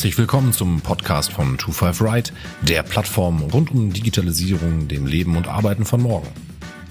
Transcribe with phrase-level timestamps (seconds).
[0.00, 5.46] Herzlich willkommen zum Podcast von 25 Right, der Plattform rund um Digitalisierung, dem Leben und
[5.46, 6.26] Arbeiten von morgen.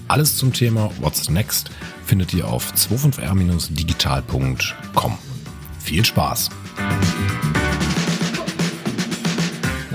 [0.06, 1.72] Alles zum Thema What's Next
[2.04, 5.18] findet ihr auf 25r-digital.com.
[5.80, 6.50] Viel Spaß!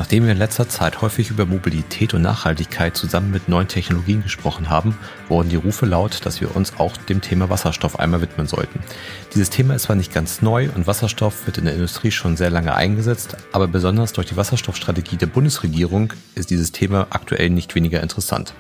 [0.05, 4.69] Nachdem wir in letzter Zeit häufig über Mobilität und Nachhaltigkeit zusammen mit neuen Technologien gesprochen
[4.69, 4.95] haben,
[5.29, 8.82] wurden die Rufe laut, dass wir uns auch dem Thema Wasserstoff einmal widmen sollten.
[9.33, 12.51] Dieses Thema ist zwar nicht ganz neu und Wasserstoff wird in der Industrie schon sehr
[12.51, 18.04] lange eingesetzt, aber besonders durch die Wasserstoffstrategie der Bundesregierung ist dieses Thema aktuell nicht weniger
[18.04, 18.54] interessant.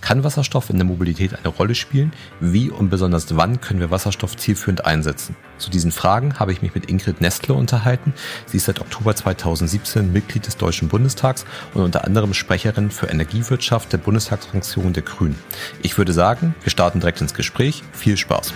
[0.00, 2.12] Kann Wasserstoff in der Mobilität eine Rolle spielen?
[2.40, 5.36] Wie und besonders wann können wir Wasserstoff zielführend einsetzen?
[5.58, 8.12] Zu diesen Fragen habe ich mich mit Ingrid Nestle unterhalten.
[8.46, 13.92] Sie ist seit Oktober 2017 Mitglied des Deutschen Bundestags und unter anderem Sprecherin für Energiewirtschaft
[13.92, 15.38] der Bundestagsfraktion der Grünen.
[15.82, 17.82] Ich würde sagen, wir starten direkt ins Gespräch.
[17.92, 18.52] Viel Spaß.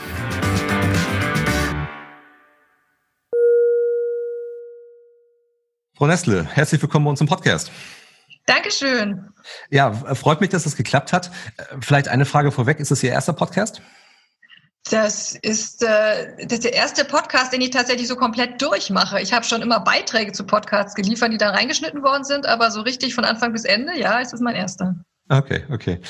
[5.97, 7.71] Frau Nestle, herzlich willkommen bei uns im Podcast.
[8.51, 9.29] Dankeschön.
[9.71, 11.31] Ja, freut mich, dass es geklappt hat.
[11.81, 12.81] Vielleicht eine Frage vorweg.
[12.81, 13.81] Ist das Ihr erster Podcast?
[14.91, 19.21] Das ist, äh, das ist der erste Podcast, den ich tatsächlich so komplett durchmache.
[19.21, 22.81] Ich habe schon immer Beiträge zu Podcasts geliefert, die da reingeschnitten worden sind, aber so
[22.81, 24.97] richtig von Anfang bis Ende, ja, ist das mein erster.
[25.29, 26.01] Okay, okay.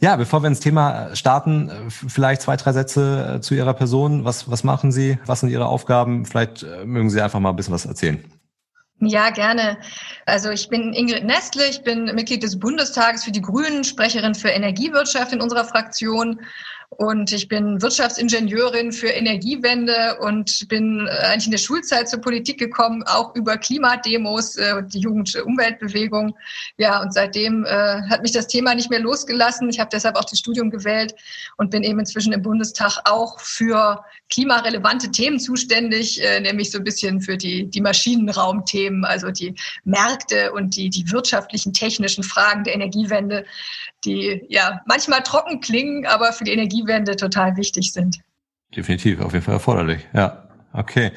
[0.00, 4.26] Ja, bevor wir ins Thema starten, vielleicht zwei, drei Sätze äh, zu Ihrer Person.
[4.26, 5.18] Was, was machen Sie?
[5.24, 6.26] Was sind Ihre Aufgaben?
[6.26, 8.22] Vielleicht äh, mögen Sie einfach mal ein bisschen was erzählen.
[9.00, 9.78] Ja, gerne.
[10.26, 14.48] Also ich bin Ingrid Nestle, ich bin Mitglied des Bundestages für die Grünen, Sprecherin für
[14.48, 16.40] Energiewirtschaft in unserer Fraktion
[16.90, 22.58] und ich bin Wirtschaftsingenieurin für Energiewende und bin äh, eigentlich in der Schulzeit zur Politik
[22.58, 26.34] gekommen, auch über Klimademos, äh, die Jugend-Umweltbewegung.
[26.78, 29.68] Ja, und seitdem äh, hat mich das Thema nicht mehr losgelassen.
[29.68, 31.14] Ich habe deshalb auch das Studium gewählt
[31.58, 36.84] und bin eben inzwischen im Bundestag auch für klimarelevante Themen zuständig, äh, nämlich so ein
[36.84, 39.54] bisschen für die, die Maschinenraumthemen, also die
[39.84, 43.44] Märkte und die, die wirtschaftlichen, technischen Fragen der Energiewende
[44.04, 48.18] die ja manchmal trocken klingen, aber für die Energiewende total wichtig sind.
[48.74, 50.44] Definitiv, auf jeden Fall erforderlich, ja.
[50.72, 51.12] Okay.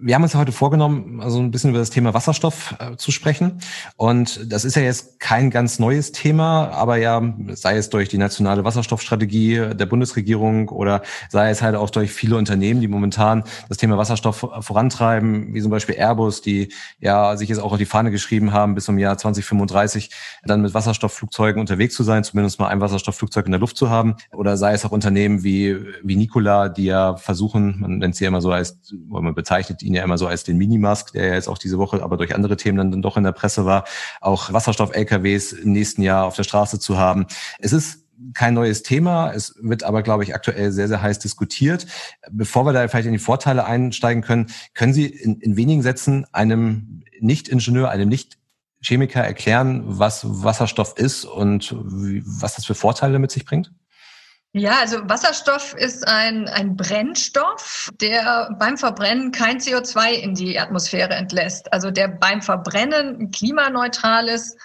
[0.00, 3.60] Wir haben uns heute vorgenommen, also ein bisschen über das Thema Wasserstoff äh, zu sprechen.
[3.96, 7.22] Und das ist ja jetzt kein ganz neues Thema, aber ja,
[7.52, 12.36] sei es durch die nationale Wasserstoffstrategie der Bundesregierung oder sei es halt auch durch viele
[12.36, 17.60] Unternehmen, die momentan das Thema Wasserstoff vorantreiben, wie zum Beispiel Airbus, die ja sich jetzt
[17.60, 20.10] auch auf die Fahne geschrieben haben, bis zum Jahr 2035
[20.44, 24.16] dann mit Wasserstoffflugzeugen unterwegs zu sein, zumindest mal ein Wasserstoffflugzeug in der Luft zu haben.
[24.32, 28.28] Oder sei es auch Unternehmen wie, wie Nikola, die ja versuchen, man nennt sie ja
[28.28, 28.78] immer so als
[29.08, 31.78] weil man bezeichnet ihn ja immer so als den Minimask, der ja jetzt auch diese
[31.78, 33.84] Woche aber durch andere Themen dann, dann doch in der Presse war,
[34.20, 37.26] auch Wasserstoff-LKWs im nächsten Jahr auf der Straße zu haben.
[37.58, 39.32] Es ist kein neues Thema.
[39.32, 41.86] Es wird aber, glaube ich, aktuell sehr, sehr heiß diskutiert.
[42.30, 46.26] Bevor wir da vielleicht in die Vorteile einsteigen können, können Sie in, in wenigen Sätzen
[46.32, 53.30] einem Nicht-Ingenieur, einem Nicht-Chemiker erklären, was Wasserstoff ist und wie, was das für Vorteile mit
[53.30, 53.72] sich bringt?
[54.56, 61.12] Ja, also Wasserstoff ist ein, ein Brennstoff, der beim Verbrennen kein CO2 in die Atmosphäre
[61.12, 61.72] entlässt.
[61.72, 64.56] Also der beim Verbrennen klimaneutral ist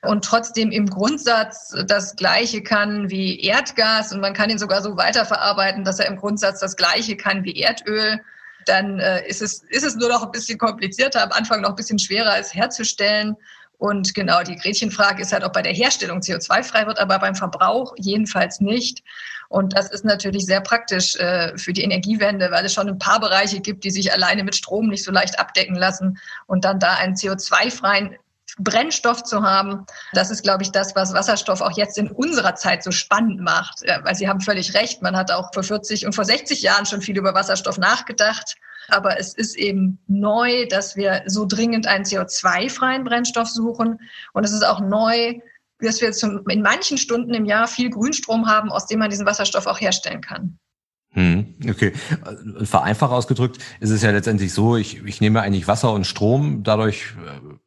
[0.00, 4.96] und trotzdem im Grundsatz das Gleiche kann wie Erdgas und man kann ihn sogar so
[4.96, 8.22] weiterverarbeiten, dass er im Grundsatz das Gleiche kann wie Erdöl.
[8.64, 11.76] Dann äh, ist, es, ist es nur noch ein bisschen komplizierter, am Anfang noch ein
[11.76, 13.36] bisschen schwerer, es herzustellen.
[13.76, 17.34] Und genau, die Gretchenfrage ist halt, ob bei der Herstellung CO2 frei wird, aber beim
[17.34, 19.02] Verbrauch jedenfalls nicht.
[19.54, 23.20] Und das ist natürlich sehr praktisch äh, für die Energiewende, weil es schon ein paar
[23.20, 26.18] Bereiche gibt, die sich alleine mit Strom nicht so leicht abdecken lassen.
[26.48, 28.16] Und dann da einen CO2-freien
[28.58, 29.86] Brennstoff zu haben.
[30.12, 33.82] Das ist, glaube ich, das, was Wasserstoff auch jetzt in unserer Zeit so spannend macht.
[34.02, 35.02] Weil Sie haben völlig recht.
[35.02, 38.56] Man hat auch vor 40 und vor 60 Jahren schon viel über Wasserstoff nachgedacht.
[38.88, 44.00] Aber es ist eben neu, dass wir so dringend einen CO2-freien Brennstoff suchen.
[44.32, 45.34] Und es ist auch neu,
[45.84, 49.26] dass wir zum, in manchen Stunden im Jahr viel Grünstrom haben, aus dem man diesen
[49.26, 50.58] Wasserstoff auch herstellen kann.
[51.14, 51.92] Hm, okay.
[52.64, 57.14] Vereinfacht ausgedrückt ist es ja letztendlich so, ich, ich nehme eigentlich Wasser und Strom, dadurch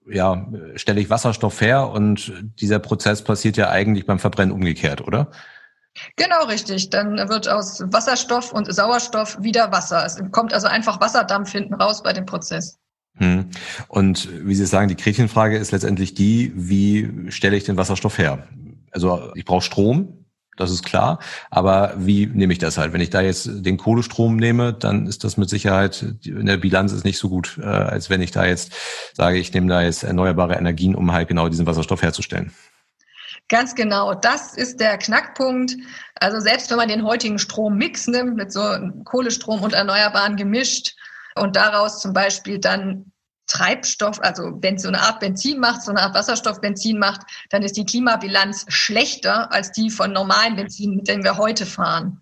[0.07, 4.99] äh, ja, stelle ich Wasserstoff her und dieser Prozess passiert ja eigentlich beim Verbrennen umgekehrt,
[5.01, 5.31] oder?
[6.17, 6.89] Genau richtig.
[6.89, 10.05] Dann wird aus Wasserstoff und Sauerstoff wieder Wasser.
[10.05, 12.77] Es kommt also einfach Wasserdampf hinten raus bei dem Prozess.
[13.17, 13.49] Hm.
[13.87, 18.47] Und wie Sie sagen, die Gretchenfrage ist letztendlich die, wie stelle ich den Wasserstoff her?
[18.91, 20.25] Also ich brauche Strom,
[20.57, 21.19] das ist klar.
[21.49, 22.93] Aber wie nehme ich das halt?
[22.93, 26.91] Wenn ich da jetzt den Kohlestrom nehme, dann ist das mit Sicherheit, in der Bilanz
[26.91, 28.73] ist nicht so gut, äh, als wenn ich da jetzt
[29.13, 32.51] sage, ich nehme da jetzt erneuerbare Energien, um halt genau diesen Wasserstoff herzustellen.
[33.49, 35.77] Ganz genau, das ist der Knackpunkt.
[36.15, 38.61] Also selbst wenn man den heutigen Strommix nimmt, mit so
[39.05, 40.95] Kohlestrom und Erneuerbaren gemischt
[41.39, 43.11] und daraus zum Beispiel dann
[43.47, 47.77] Treibstoff, also wenn so eine Art Benzin macht, so eine Art Wasserstoffbenzin macht, dann ist
[47.77, 52.21] die Klimabilanz schlechter als die von normalen Benzin, mit denen wir heute fahren.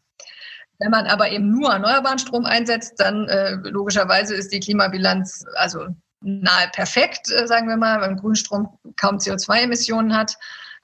[0.77, 5.87] Wenn man aber eben nur erneuerbaren Strom einsetzt, dann äh, logischerweise ist die Klimabilanz also
[6.21, 10.35] nahe perfekt, äh, sagen wir mal, weil Grünstrom kaum CO2-Emissionen hat.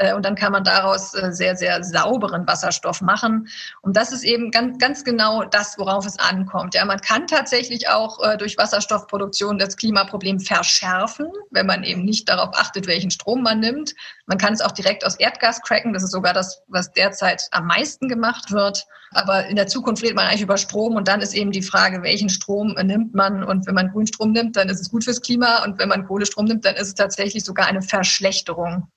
[0.02, 3.48] Äh, und dann kann man daraus äh, sehr, sehr sauberen Wasserstoff machen.
[3.82, 6.74] Und das ist eben ganz, ganz genau das, worauf es ankommt.
[6.74, 12.28] Ja, man kann tatsächlich auch äh, durch Wasserstoffproduktion das Klimaproblem verschärfen, wenn man eben nicht
[12.28, 13.94] darauf achtet, welchen Strom man nimmt.
[14.26, 15.94] Man kann es auch direkt aus Erdgas cracken.
[15.94, 18.86] Das ist sogar das, was derzeit am meisten gemacht wird.
[19.12, 22.02] Aber in der Zukunft redet man eigentlich über Strom und dann ist eben die Frage,
[22.02, 23.44] welchen Strom nimmt man?
[23.44, 26.46] Und wenn man Grünstrom nimmt, dann ist es gut fürs Klima und wenn man Kohlestrom
[26.46, 28.88] nimmt, dann ist es tatsächlich sogar eine Verschlechterung.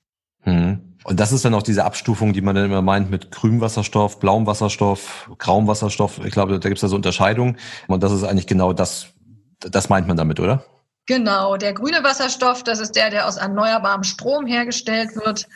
[0.45, 0.95] Mhm.
[1.03, 4.19] Und das ist dann auch diese Abstufung, die man dann immer meint mit grünem Wasserstoff,
[4.19, 6.19] blauem Wasserstoff, grauem Wasserstoff.
[6.25, 7.57] Ich glaube, da gibt es da so Unterscheidungen.
[7.87, 9.07] Und das ist eigentlich genau das,
[9.59, 10.65] das meint man damit, oder?
[11.05, 15.47] Genau, der grüne Wasserstoff, das ist der, der aus erneuerbarem Strom hergestellt wird.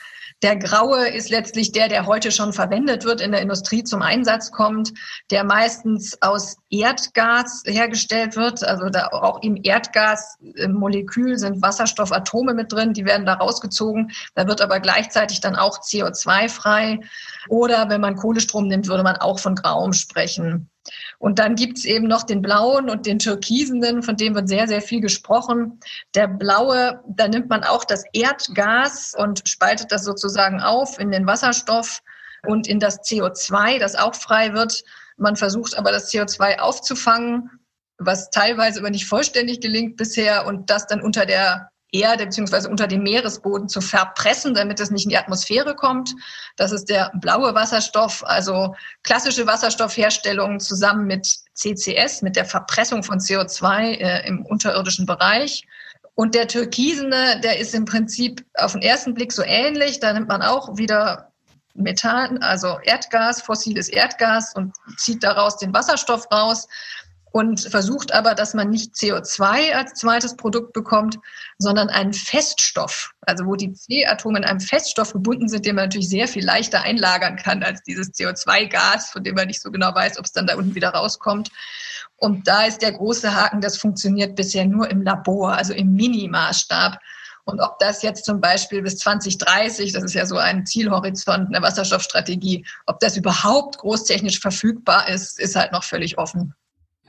[0.42, 4.52] Der graue ist letztlich der, der heute schon verwendet wird, in der Industrie zum Einsatz
[4.52, 4.94] kommt,
[5.32, 8.64] der meistens aus Erdgas hergestellt wird.
[8.64, 14.12] Also da auch im Erdgasmolekül sind Wasserstoffatome mit drin, die werden da rausgezogen.
[14.34, 17.00] Da wird aber gleichzeitig dann auch CO2 frei.
[17.48, 20.70] Oder wenn man Kohlestrom nimmt, würde man auch von grauem sprechen.
[21.20, 24.82] Und dann gibt's eben noch den blauen und den türkisenen, von dem wird sehr, sehr
[24.82, 25.80] viel gesprochen.
[26.16, 31.28] Der blaue, da nimmt man auch das Erdgas und spaltet das sozusagen auf in den
[31.28, 32.02] Wasserstoff
[32.48, 34.84] und in das CO2, das auch frei wird.
[35.18, 37.52] Man versucht aber das CO2 aufzufangen,
[37.98, 42.68] was teilweise aber nicht vollständig gelingt bisher und das dann unter der Erde bzw.
[42.68, 46.14] unter dem Meeresboden zu verpressen, damit es nicht in die Atmosphäre kommt.
[46.56, 53.20] Das ist der blaue Wasserstoff, also klassische Wasserstoffherstellung zusammen mit CCS, mit der Verpressung von
[53.20, 55.66] CO2 äh, im unterirdischen Bereich.
[56.16, 60.00] Und der türkisene, der ist im Prinzip auf den ersten Blick so ähnlich.
[60.00, 61.32] Da nimmt man auch wieder
[61.76, 66.68] Methan, also Erdgas, fossiles Erdgas und zieht daraus den Wasserstoff raus
[67.32, 71.20] und versucht aber, dass man nicht CO2 als zweites Produkt bekommt,
[71.58, 76.10] sondern einen Feststoff, also wo die C-Atome in einem Feststoff gebunden sind, den man natürlich
[76.10, 80.18] sehr viel leichter einlagern kann als dieses CO2-Gas, von dem man nicht so genau weiß,
[80.18, 81.52] ob es dann da unten wieder rauskommt.
[82.18, 87.00] Und da ist der große Haken, das funktioniert bisher nur im Labor, also im Minimaßstab.
[87.46, 91.62] Und ob das jetzt zum Beispiel bis 2030, das ist ja so ein Zielhorizont einer
[91.62, 96.54] Wasserstoffstrategie, ob das überhaupt großtechnisch verfügbar ist, ist halt noch völlig offen.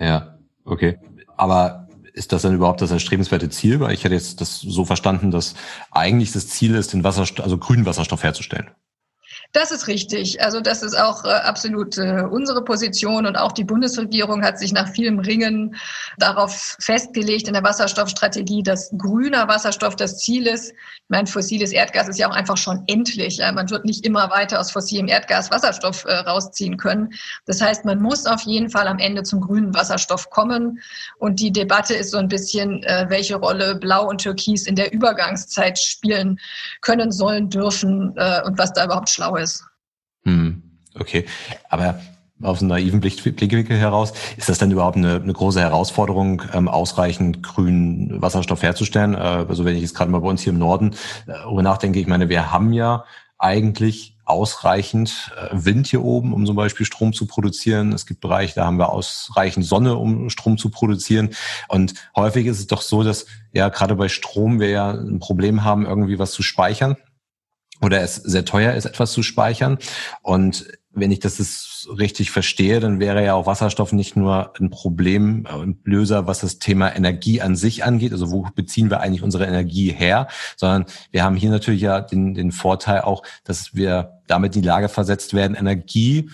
[0.00, 0.98] Ja, okay.
[1.36, 3.80] Aber ist das dann überhaupt das erstrebenswerte Ziel?
[3.80, 5.54] Weil ich hätte jetzt das so verstanden, dass
[5.90, 8.70] eigentlich das Ziel ist, den Wasserstoff, also grünen Wasserstoff herzustellen.
[9.52, 10.40] Das ist richtig.
[10.40, 14.72] Also das ist auch äh, absolut äh, unsere Position und auch die Bundesregierung hat sich
[14.72, 15.74] nach vielem Ringen
[16.18, 20.70] darauf festgelegt in der Wasserstoffstrategie, dass grüner Wasserstoff das Ziel ist.
[20.70, 23.40] Ich meine, fossiles Erdgas ist ja auch einfach schon endlich.
[23.40, 27.12] Man wird nicht immer weiter aus fossilem Erdgas Wasserstoff äh, rausziehen können.
[27.46, 30.78] Das heißt, man muss auf jeden Fall am Ende zum grünen Wasserstoff kommen.
[31.18, 35.78] Und die Debatte ist so ein bisschen, welche Rolle Blau und Türkis in der Übergangszeit
[35.78, 36.38] spielen
[36.82, 39.64] können, sollen, dürfen und was da überhaupt schlau ist ist.
[40.24, 40.62] Hm,
[40.94, 41.26] okay,
[41.68, 42.00] aber
[42.42, 47.42] aus einem naiven Blickwinkel heraus, ist das denn überhaupt eine, eine große Herausforderung, ähm, ausreichend
[47.42, 49.14] grünen Wasserstoff herzustellen?
[49.14, 50.92] Äh, also wenn ich jetzt gerade mal bei uns hier im Norden
[51.26, 53.04] äh, darüber nachdenke, ich meine, wir haben ja
[53.38, 57.92] eigentlich ausreichend äh, Wind hier oben, um zum Beispiel Strom zu produzieren.
[57.92, 61.30] Es gibt Bereiche, da haben wir ausreichend Sonne, um Strom zu produzieren.
[61.68, 65.64] Und häufig ist es doch so, dass ja gerade bei Strom wir ja ein Problem
[65.64, 66.96] haben, irgendwie was zu speichern
[67.80, 69.78] oder es sehr teuer ist, etwas zu speichern.
[70.22, 75.46] Und wenn ich das richtig verstehe, dann wäre ja auch Wasserstoff nicht nur ein Problem,
[75.46, 78.12] ein Löser, was das Thema Energie an sich angeht.
[78.12, 80.26] Also wo beziehen wir eigentlich unsere Energie her?
[80.56, 84.68] Sondern wir haben hier natürlich ja den, den Vorteil auch, dass wir damit in die
[84.68, 86.28] Lage versetzt werden, Energie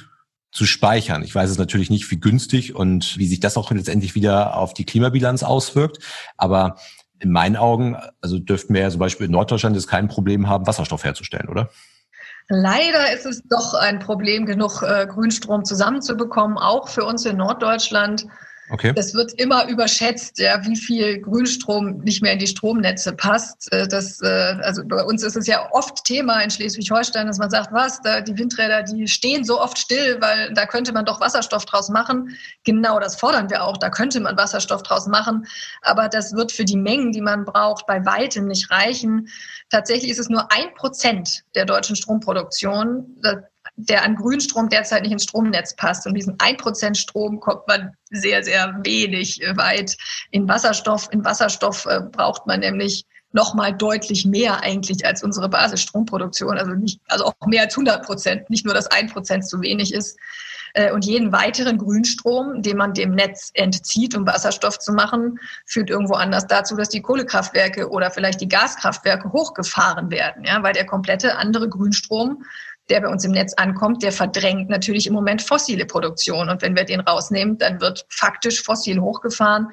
[0.52, 1.22] zu speichern.
[1.22, 4.72] Ich weiß es natürlich nicht, wie günstig und wie sich das auch letztendlich wieder auf
[4.72, 5.98] die Klimabilanz auswirkt.
[6.38, 6.76] Aber
[7.20, 10.66] in meinen Augen, also dürften wir ja zum Beispiel in Norddeutschland jetzt kein Problem haben,
[10.66, 11.70] Wasserstoff herzustellen, oder?
[12.48, 18.26] Leider ist es doch ein Problem, genug äh, Grünstrom zusammenzubekommen, auch für uns in Norddeutschland.
[18.68, 18.92] Okay.
[18.94, 23.72] Das wird immer überschätzt, ja, wie viel Grünstrom nicht mehr in die Stromnetze passt.
[23.72, 27.50] Äh, das, äh, also bei uns ist es ja oft Thema in Schleswig-Holstein, dass man
[27.50, 31.20] sagt, was, da, die Windräder, die stehen so oft still, weil da könnte man doch
[31.20, 32.36] Wasserstoff draus machen.
[32.64, 35.46] Genau das fordern wir auch, da könnte man Wasserstoff draus machen.
[35.82, 39.28] Aber das wird für die Mengen, die man braucht, bei weitem nicht reichen.
[39.70, 43.16] Tatsächlich ist es nur ein Prozent der deutschen Stromproduktion
[43.76, 46.06] der an Grünstrom derzeit nicht ins Stromnetz passt.
[46.06, 49.96] Und diesen 1% Strom kommt man sehr, sehr wenig weit.
[50.30, 55.48] In Wasserstoff, in Wasserstoff äh, braucht man nämlich noch mal deutlich mehr eigentlich als unsere
[55.48, 56.56] Basisstromproduktion.
[56.56, 58.48] Also nicht, also auch mehr als 100 Prozent.
[58.48, 60.18] Nicht nur, dass ein Prozent zu wenig ist.
[60.72, 65.90] Äh, und jeden weiteren Grünstrom, den man dem Netz entzieht, um Wasserstoff zu machen, führt
[65.90, 70.44] irgendwo anders dazu, dass die Kohlekraftwerke oder vielleicht die Gaskraftwerke hochgefahren werden.
[70.44, 72.42] Ja, weil der komplette andere Grünstrom
[72.88, 76.48] der bei uns im Netz ankommt, der verdrängt natürlich im Moment fossile Produktion.
[76.48, 79.68] Und wenn wir den rausnehmen, dann wird faktisch fossil hochgefahren.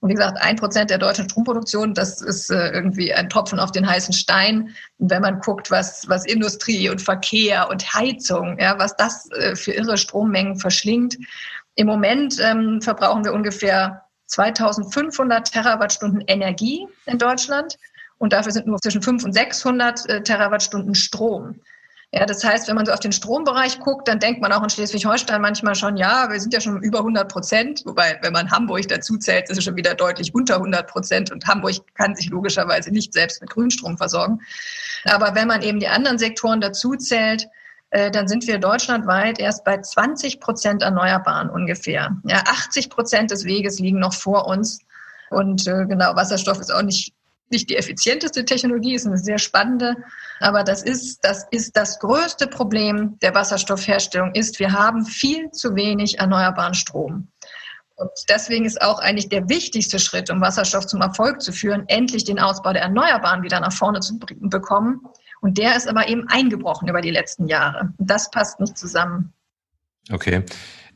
[0.00, 3.72] Und wie gesagt, ein Prozent der deutschen Stromproduktion, das ist äh, irgendwie ein Tropfen auf
[3.72, 4.74] den heißen Stein.
[4.98, 9.56] Und wenn man guckt, was, was Industrie und Verkehr und Heizung, ja, was das äh,
[9.56, 11.16] für irre Strommengen verschlingt.
[11.74, 17.76] Im Moment ähm, verbrauchen wir ungefähr 2500 Terawattstunden Energie in Deutschland.
[18.18, 21.60] Und dafür sind nur zwischen 500 und 600 äh, Terawattstunden Strom.
[22.10, 24.70] Ja, das heißt, wenn man so auf den Strombereich guckt, dann denkt man auch in
[24.70, 27.82] Schleswig-Holstein manchmal schon, ja, wir sind ja schon über 100 Prozent.
[27.84, 31.30] Wobei, wenn man Hamburg dazu zählt, ist es schon wieder deutlich unter 100 Prozent.
[31.30, 34.40] Und Hamburg kann sich logischerweise nicht selbst mit Grünstrom versorgen.
[35.04, 37.46] Aber wenn man eben die anderen Sektoren dazu zählt,
[37.90, 42.16] äh, dann sind wir deutschlandweit erst bei 20 Prozent Erneuerbaren ungefähr.
[42.24, 44.80] Ja, 80 Prozent des Weges liegen noch vor uns.
[45.28, 47.12] Und äh, genau, Wasserstoff ist auch nicht
[47.50, 49.96] nicht die effizienteste Technologie, ist eine sehr spannende,
[50.40, 55.74] aber das ist, das ist das größte Problem der Wasserstoffherstellung ist, wir haben viel zu
[55.74, 57.28] wenig erneuerbaren Strom.
[57.96, 62.24] Und deswegen ist auch eigentlich der wichtigste Schritt, um Wasserstoff zum Erfolg zu führen, endlich
[62.24, 65.00] den Ausbau der Erneuerbaren wieder nach vorne zu bekommen.
[65.40, 67.92] Und der ist aber eben eingebrochen über die letzten Jahre.
[67.98, 69.32] Und das passt nicht zusammen.
[70.10, 70.44] Okay.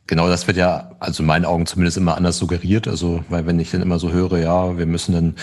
[0.08, 2.88] Genau, das wird ja, also in meinen Augen zumindest immer anders suggeriert.
[2.88, 5.36] Also, weil wenn ich dann immer so höre, ja, wir müssen dann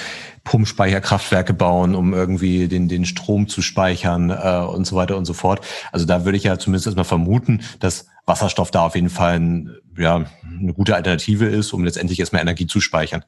[0.43, 5.33] Pumpspeicherkraftwerke bauen, um irgendwie den, den Strom zu speichern äh, und so weiter und so
[5.33, 5.65] fort.
[5.91, 9.75] Also da würde ich ja zumindest erstmal vermuten, dass Wasserstoff da auf jeden Fall ein,
[9.97, 13.23] ja, eine gute Alternative ist, um letztendlich erstmal Energie zu speichern.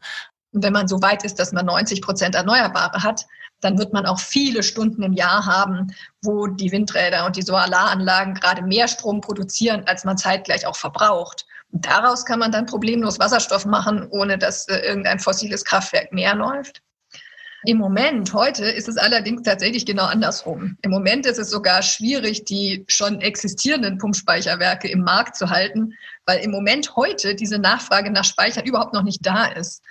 [0.53, 3.25] Und wenn man so weit ist, dass man 90 Prozent Erneuerbare hat,
[3.61, 8.33] dann wird man auch viele Stunden im Jahr haben, wo die Windräder und die Solaranlagen
[8.33, 11.45] gerade mehr Strom produzieren, als man zeitgleich auch verbraucht.
[11.71, 16.35] Und daraus kann man dann problemlos Wasserstoff machen, ohne dass äh, irgendein fossiles Kraftwerk mehr
[16.35, 16.81] läuft.
[17.63, 20.77] Im Moment, heute, ist es allerdings tatsächlich genau andersrum.
[20.81, 25.93] Im Moment ist es sogar schwierig, die schon existierenden Pumpspeicherwerke im Markt zu halten,
[26.25, 29.83] weil im Moment heute diese Nachfrage nach Speichern überhaupt noch nicht da ist.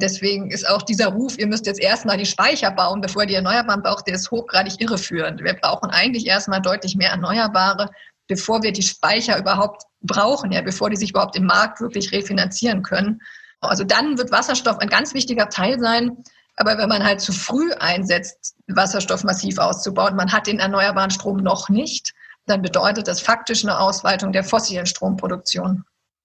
[0.00, 3.34] Deswegen ist auch dieser Ruf, ihr müsst jetzt erstmal die Speicher bauen, bevor ihr die
[3.34, 5.42] Erneuerbaren braucht, der ist hochgradig irreführend.
[5.42, 7.90] Wir brauchen eigentlich erstmal deutlich mehr Erneuerbare,
[8.26, 12.82] bevor wir die Speicher überhaupt brauchen, ja, bevor die sich überhaupt im Markt wirklich refinanzieren
[12.82, 13.20] können.
[13.60, 16.16] Also dann wird Wasserstoff ein ganz wichtiger Teil sein.
[16.56, 21.38] Aber wenn man halt zu früh einsetzt, Wasserstoff massiv auszubauen, man hat den erneuerbaren Strom
[21.38, 22.14] noch nicht,
[22.46, 25.84] dann bedeutet das faktisch eine Ausweitung der fossilen Stromproduktion.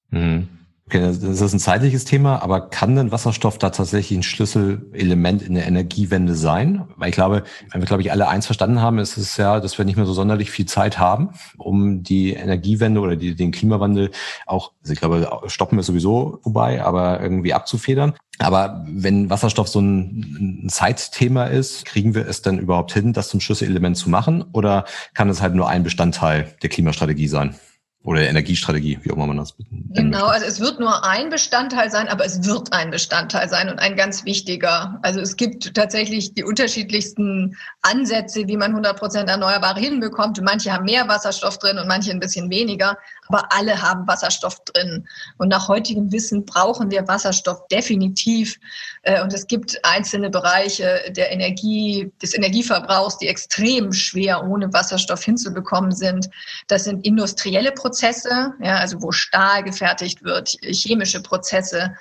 [0.09, 0.58] Mhm.
[0.89, 5.53] Okay, das ist ein zeitliches Thema, aber kann denn Wasserstoff da tatsächlich ein Schlüsselelement in
[5.53, 6.87] der Energiewende sein?
[6.95, 9.77] Weil ich glaube, wenn wir, glaube ich, alle eins verstanden haben, ist es ja, dass
[9.77, 11.29] wir nicht mehr so sonderlich viel Zeit haben,
[11.59, 14.09] um die Energiewende oder die, den Klimawandel
[14.47, 18.15] auch, also ich glaube, stoppen wir sowieso vorbei, aber irgendwie abzufedern.
[18.39, 23.29] Aber wenn Wasserstoff so ein, ein Zeitthema ist, kriegen wir es denn überhaupt hin, das
[23.29, 24.43] zum Schlüsselelement zu machen?
[24.53, 27.53] Oder kann es halt nur ein Bestandteil der Klimastrategie sein?
[28.03, 29.53] Oder Energiestrategie, wie auch immer man das
[29.89, 33.79] Genau, also es wird nur ein Bestandteil sein, aber es wird ein Bestandteil sein und
[33.79, 34.99] ein ganz wichtiger.
[35.01, 40.41] Also es gibt tatsächlich die unterschiedlichsten Ansätze, wie man 100 Prozent Erneuerbare hinbekommt.
[40.41, 42.97] Manche haben mehr Wasserstoff drin und manche ein bisschen weniger,
[43.29, 45.07] aber alle haben Wasserstoff drin.
[45.37, 48.59] Und nach heutigem Wissen brauchen wir Wasserstoff definitiv.
[49.03, 55.23] Äh, und es gibt einzelne Bereiche der Energie, des Energieverbrauchs, die extrem schwer ohne Wasserstoff
[55.23, 56.29] hinzubekommen sind.
[56.67, 61.95] Das sind industrielle Prozesse ja, also wo Stahl gefertigt wird, chemische Prozesse.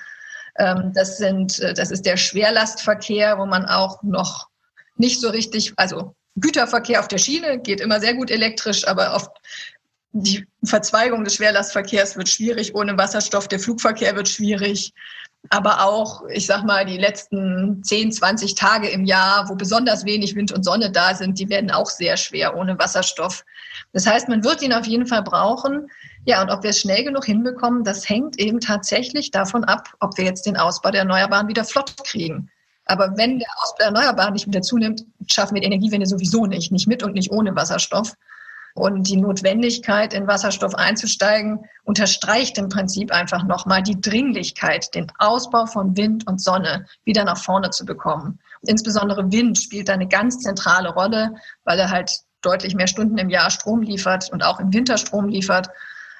[0.58, 4.48] Ähm, das sind, äh, das ist der Schwerlastverkehr, wo man auch noch
[4.96, 9.30] nicht so richtig, also Güterverkehr auf der Schiene geht immer sehr gut elektrisch, aber oft
[10.22, 13.48] die Verzweigung des Schwerlastverkehrs wird schwierig ohne Wasserstoff.
[13.48, 14.92] Der Flugverkehr wird schwierig.
[15.50, 20.34] aber auch, ich sag mal, die letzten 10, 20 Tage im Jahr, wo besonders wenig
[20.34, 23.44] Wind und Sonne da sind, die werden auch sehr schwer ohne Wasserstoff.
[23.92, 25.88] Das heißt, man wird ihn auf jeden Fall brauchen.
[26.24, 30.18] Ja, und ob wir es schnell genug hinbekommen, das hängt eben tatsächlich davon ab, ob
[30.18, 32.50] wir jetzt den Ausbau der Erneuerbaren wieder flott kriegen.
[32.84, 36.72] Aber wenn der Ausbau der Erneuerbaren nicht wieder zunimmt, schaffen wir die Energiewende sowieso nicht,
[36.72, 38.14] nicht mit und nicht ohne Wasserstoff.
[38.78, 45.66] Und die Notwendigkeit, in Wasserstoff einzusteigen, unterstreicht im Prinzip einfach nochmal die Dringlichkeit, den Ausbau
[45.66, 48.38] von Wind und Sonne wieder nach vorne zu bekommen.
[48.62, 53.30] Insbesondere Wind spielt da eine ganz zentrale Rolle, weil er halt deutlich mehr Stunden im
[53.30, 55.68] Jahr Strom liefert und auch im Winter Strom liefert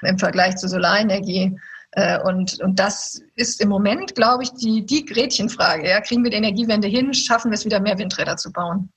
[0.03, 1.57] im Vergleich zur Solarenergie.
[1.93, 5.89] Äh, und, und das ist im Moment, glaube ich, die, die Gretchenfrage.
[5.89, 6.01] Ja?
[6.01, 7.15] Kriegen wir die Energiewende hin?
[7.15, 8.91] Schaffen wir es wieder mehr Windräder zu bauen?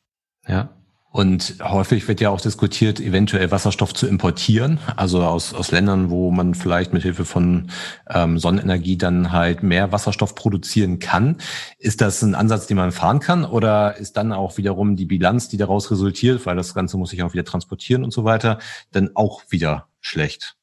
[0.48, 0.74] Ja,
[1.12, 6.32] und häufig wird ja auch diskutiert, eventuell Wasserstoff zu importieren, also aus, aus Ländern, wo
[6.32, 7.70] man vielleicht mit Hilfe von
[8.10, 11.38] ähm, Sonnenenergie dann halt mehr Wasserstoff produzieren kann.
[11.78, 15.50] Ist das ein Ansatz, den man fahren kann oder ist dann auch wiederum die Bilanz,
[15.50, 18.60] die daraus resultiert, weil das Ganze muss sich auch wieder transportieren und so weiter,
[18.94, 20.56] dann auch wieder schlecht?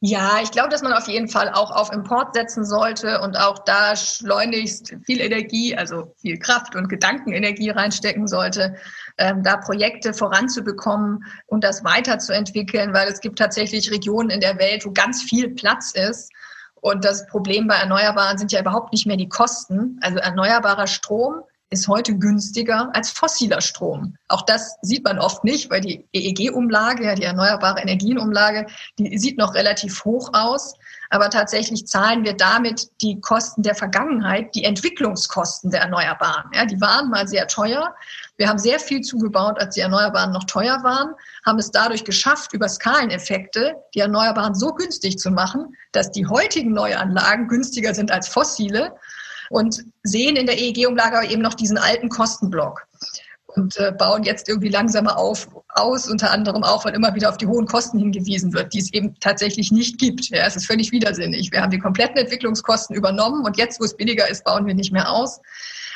[0.00, 3.58] Ja, ich glaube, dass man auf jeden Fall auch auf Import setzen sollte und auch
[3.60, 8.76] da schleunigst viel Energie, also viel Kraft und Gedankenenergie reinstecken sollte,
[9.18, 14.84] ähm, da Projekte voranzubekommen und das weiterzuentwickeln, weil es gibt tatsächlich Regionen in der Welt,
[14.84, 16.30] wo ganz viel Platz ist.
[16.74, 19.98] Und das Problem bei Erneuerbaren sind ja überhaupt nicht mehr die Kosten.
[20.02, 24.16] Also erneuerbarer Strom ist heute günstiger als fossiler Strom.
[24.28, 28.66] Auch das sieht man oft nicht, weil die EEG-Umlage, die Erneuerbare Energienumlage,
[28.98, 30.74] die sieht noch relativ hoch aus.
[31.10, 36.50] Aber tatsächlich zahlen wir damit die Kosten der Vergangenheit, die Entwicklungskosten der Erneuerbaren.
[36.52, 37.94] Ja, die waren mal sehr teuer.
[38.36, 42.52] Wir haben sehr viel zugebaut, als die Erneuerbaren noch teuer waren, haben es dadurch geschafft,
[42.52, 48.28] über Skaleneffekte die Erneuerbaren so günstig zu machen, dass die heutigen Neuanlagen günstiger sind als
[48.28, 48.92] fossile
[49.50, 52.86] und sehen in der EEG-Umlage eben noch diesen alten Kostenblock
[53.56, 57.36] und äh, bauen jetzt irgendwie langsamer auf, aus, unter anderem auch, weil immer wieder auf
[57.36, 60.28] die hohen Kosten hingewiesen wird, die es eben tatsächlich nicht gibt.
[60.28, 61.50] Ja, es ist völlig widersinnig.
[61.52, 64.92] Wir haben die kompletten Entwicklungskosten übernommen und jetzt, wo es billiger ist, bauen wir nicht
[64.92, 65.40] mehr aus.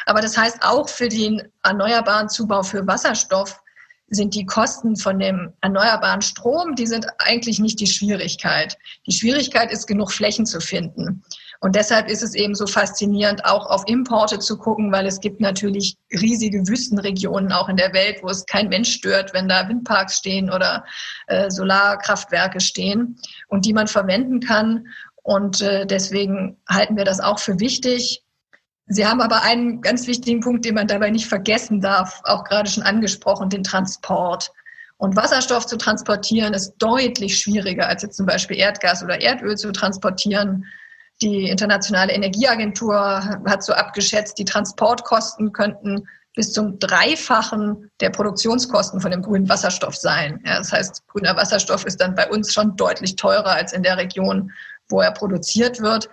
[0.07, 3.61] Aber das heißt, auch für den erneuerbaren Zubau für Wasserstoff
[4.09, 8.77] sind die Kosten von dem erneuerbaren Strom, die sind eigentlich nicht die Schwierigkeit.
[9.07, 11.23] Die Schwierigkeit ist, genug Flächen zu finden.
[11.63, 15.41] Und deshalb ist es eben so faszinierend, auch auf Importe zu gucken, weil es gibt
[15.41, 20.17] natürlich riesige Wüstenregionen auch in der Welt, wo es kein Mensch stört, wenn da Windparks
[20.17, 20.85] stehen oder
[21.27, 24.87] äh, Solarkraftwerke stehen und die man verwenden kann.
[25.23, 28.25] Und äh, deswegen halten wir das auch für wichtig.
[28.87, 32.71] Sie haben aber einen ganz wichtigen Punkt, den man dabei nicht vergessen darf, auch gerade
[32.71, 34.51] schon angesprochen, den Transport.
[34.97, 39.73] Und Wasserstoff zu transportieren ist deutlich schwieriger, als jetzt zum Beispiel Erdgas oder Erdöl zu
[39.73, 40.65] transportieren.
[41.23, 42.97] Die Internationale Energieagentur
[43.47, 49.97] hat so abgeschätzt, die Transportkosten könnten bis zum Dreifachen der Produktionskosten von dem grünen Wasserstoff
[49.97, 50.41] sein.
[50.47, 53.97] Ja, das heißt, grüner Wasserstoff ist dann bei uns schon deutlich teurer als in der
[53.97, 54.53] Region,
[54.89, 56.09] wo er produziert wird.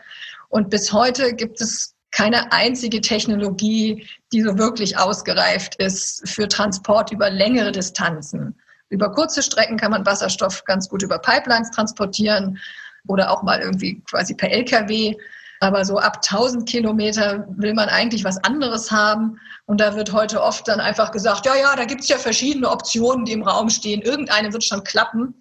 [0.49, 7.11] Und bis heute gibt es keine einzige Technologie, die so wirklich ausgereift ist für Transport
[7.11, 8.59] über längere Distanzen.
[8.89, 12.59] Über kurze Strecken kann man Wasserstoff ganz gut über Pipelines transportieren
[13.07, 15.15] oder auch mal irgendwie quasi per LKW.
[15.59, 19.39] Aber so ab 1000 Kilometer will man eigentlich was anderes haben.
[19.65, 22.69] Und da wird heute oft dann einfach gesagt, ja, ja, da gibt es ja verschiedene
[22.69, 24.01] Optionen, die im Raum stehen.
[24.01, 25.33] Irgendeine wird schon klappen.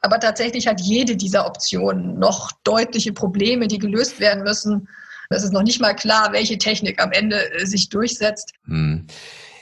[0.00, 4.88] Aber tatsächlich hat jede dieser Optionen noch deutliche Probleme, die gelöst werden müssen.
[5.30, 8.52] Es ist noch nicht mal klar, welche Technik am Ende äh, sich durchsetzt.
[8.66, 9.06] Hm.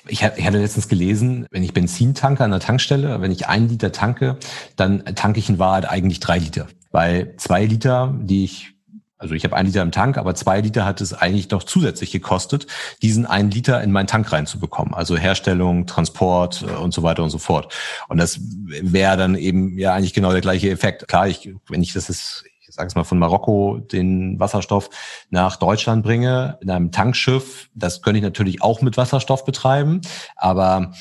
[0.09, 3.93] Ich hatte letztens gelesen, wenn ich Benzin tanke an der Tankstelle, wenn ich einen Liter
[3.93, 4.39] tanke,
[4.77, 6.67] dann tanke ich in Wahrheit eigentlich drei Liter.
[6.93, 8.77] Weil zwei Liter, die ich
[9.19, 12.11] also ich habe einen Liter im Tank, aber zwei Liter hat es eigentlich noch zusätzlich
[12.13, 12.67] gekostet,
[13.01, 14.93] diesen einen Liter in meinen Tank reinzubekommen.
[14.93, 17.73] Also Herstellung, Transport äh, und so weiter und so fort.
[18.09, 21.09] Und das wäre dann eben ja eigentlich genau der gleiche Effekt.
[21.09, 22.45] Klar, ich, wenn ich das ist,
[22.77, 24.91] sage es mal, von Marokko den Wasserstoff
[25.31, 30.03] nach Deutschland bringe in einem Tankschiff, das könnte ich natürlich auch mit Wasserstoff betreiben,
[30.37, 30.93] aber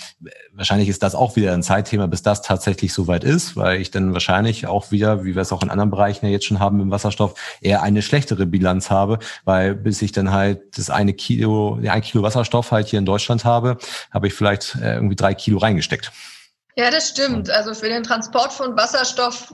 [0.53, 4.13] wahrscheinlich ist das auch wieder ein Zeitthema, bis das tatsächlich soweit ist, weil ich dann
[4.13, 6.91] wahrscheinlich auch wieder, wie wir es auch in anderen Bereichen ja jetzt schon haben im
[6.91, 12.01] Wasserstoff, eher eine schlechtere Bilanz habe, weil bis ich dann halt das eine Kilo, ein
[12.01, 13.77] Kilo Wasserstoff halt hier in Deutschland habe,
[14.11, 16.11] habe ich vielleicht äh, irgendwie drei Kilo reingesteckt.
[16.77, 17.49] Ja, das stimmt.
[17.49, 19.53] Also für den Transport von Wasserstoff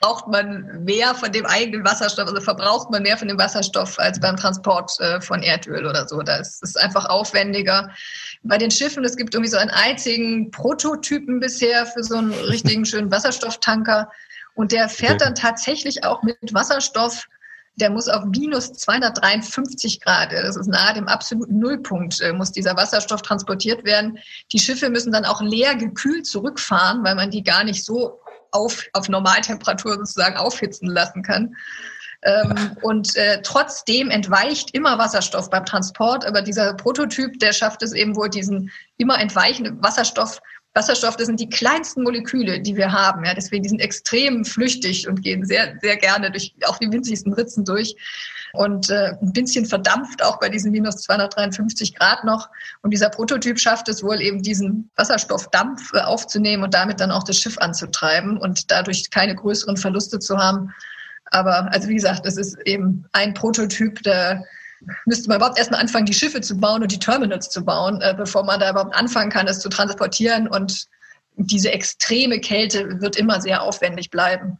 [0.00, 4.20] braucht man mehr von dem eigenen Wasserstoff, also verbraucht man mehr von dem Wasserstoff als
[4.20, 6.20] beim Transport äh, von Erdöl oder so.
[6.20, 7.90] Das ist einfach aufwendiger.
[8.42, 12.84] Bei den Schiffen, es gibt irgendwie so einen einzigen Prototypen bisher für so einen richtigen
[12.84, 14.10] schönen Wasserstofftanker.
[14.54, 17.26] Und der fährt dann tatsächlich auch mit Wasserstoff
[17.80, 22.76] der muss auf minus 253 Grad, das ist nahe dem absoluten Nullpunkt, äh, muss dieser
[22.76, 24.18] Wasserstoff transportiert werden.
[24.52, 28.20] Die Schiffe müssen dann auch leer gekühlt zurückfahren, weil man die gar nicht so
[28.52, 31.54] auf, auf Normaltemperatur sozusagen aufhitzen lassen kann.
[32.22, 37.92] Ähm, und äh, trotzdem entweicht immer Wasserstoff beim Transport, aber dieser Prototyp, der schafft es
[37.92, 40.40] eben wohl, diesen immer entweichenden Wasserstoff
[40.74, 43.24] Wasserstoff, das sind die kleinsten Moleküle, die wir haben.
[43.24, 47.32] Ja, deswegen, die sind extrem flüchtig und gehen sehr, sehr gerne durch auch die winzigsten
[47.32, 47.96] Ritzen durch.
[48.52, 52.48] Und äh, ein bisschen verdampft auch bei diesen minus 253 Grad noch.
[52.82, 57.24] Und dieser Prototyp schafft es wohl eben, diesen Wasserstoffdampf äh, aufzunehmen und damit dann auch
[57.24, 60.72] das Schiff anzutreiben und dadurch keine größeren Verluste zu haben.
[61.32, 64.44] Aber also wie gesagt, das ist eben ein Prototyp, der
[65.06, 68.14] müsste man überhaupt erstmal anfangen, die Schiffe zu bauen und die Terminals zu bauen, äh,
[68.16, 70.48] bevor man da überhaupt anfangen kann, es zu transportieren.
[70.48, 70.86] Und
[71.36, 74.58] diese extreme Kälte wird immer sehr aufwendig bleiben.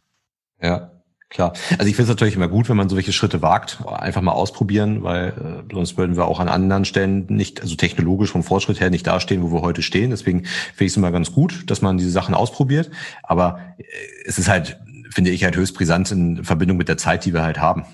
[0.61, 0.91] Ja,
[1.29, 1.53] klar.
[1.77, 5.03] Also ich finde es natürlich immer gut, wenn man solche Schritte wagt, einfach mal ausprobieren,
[5.03, 5.29] weil
[5.69, 9.07] äh, sonst würden wir auch an anderen Stellen nicht, also technologisch vom Fortschritt her nicht
[9.07, 10.11] dastehen, wo wir heute stehen.
[10.11, 12.91] Deswegen finde ich es immer ganz gut, dass man diese Sachen ausprobiert.
[13.23, 13.83] Aber äh,
[14.25, 14.79] es ist halt,
[15.09, 17.85] finde ich, halt höchst brisant in Verbindung mit der Zeit, die wir halt haben.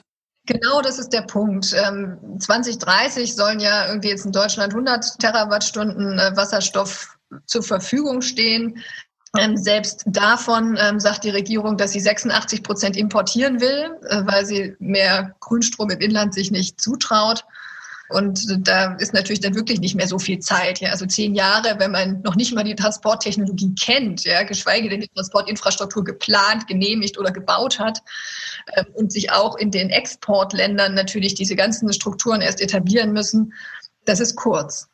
[0.48, 1.66] Genau, das ist der Punkt.
[1.66, 8.82] 2030 ähm, sollen ja irgendwie jetzt in Deutschland 100 Terawattstunden äh, Wasserstoff zur Verfügung stehen.
[9.38, 14.46] Ähm, selbst davon ähm, sagt die Regierung, dass sie 86 Prozent importieren will, äh, weil
[14.46, 17.46] sie mehr Grünstrom im Inland sich nicht zutraut.
[18.10, 20.80] Und da ist natürlich dann wirklich nicht mehr so viel Zeit.
[20.80, 20.92] Ja.
[20.92, 25.10] Also zehn Jahre, wenn man noch nicht mal die Transporttechnologie kennt, ja, geschweige denn die
[25.10, 28.00] Transportinfrastruktur geplant, genehmigt oder gebaut hat
[28.76, 33.54] ähm, und sich auch in den Exportländern natürlich diese ganzen Strukturen erst etablieren müssen,
[34.06, 34.88] das ist kurz.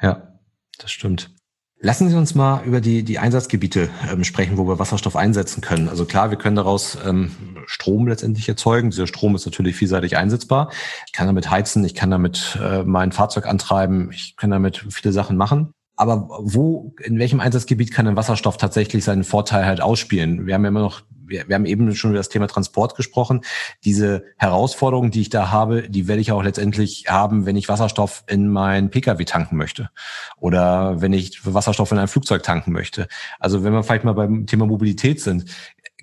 [0.00, 0.38] Ja,
[0.78, 1.30] das stimmt.
[1.78, 5.90] Lassen Sie uns mal über die, die Einsatzgebiete ähm, sprechen, wo wir Wasserstoff einsetzen können.
[5.90, 7.32] Also klar, wir können daraus ähm,
[7.66, 8.90] Strom letztendlich erzeugen.
[8.90, 10.70] Dieser Strom ist natürlich vielseitig einsetzbar.
[11.06, 15.12] Ich kann damit heizen, ich kann damit äh, mein Fahrzeug antreiben, ich kann damit viele
[15.12, 15.74] Sachen machen.
[15.96, 20.46] Aber wo, in welchem Einsatzgebiet kann ein Wasserstoff tatsächlich seinen Vorteil halt ausspielen?
[20.46, 23.42] Wir haben ja immer noch, wir, wir haben eben schon über das Thema Transport gesprochen.
[23.84, 28.24] Diese Herausforderungen, die ich da habe, die werde ich auch letztendlich haben, wenn ich Wasserstoff
[28.26, 29.90] in mein Pkw tanken möchte.
[30.38, 33.08] Oder wenn ich Wasserstoff in ein Flugzeug tanken möchte.
[33.38, 35.46] Also wenn wir vielleicht mal beim Thema Mobilität sind,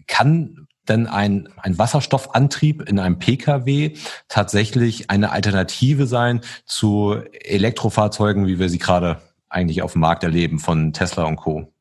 [0.07, 3.95] kann denn ein, ein Wasserstoffantrieb in einem Pkw
[4.27, 10.59] tatsächlich eine Alternative sein zu Elektrofahrzeugen, wie wir sie gerade eigentlich auf dem Markt erleben
[10.59, 11.72] von Tesla und Co.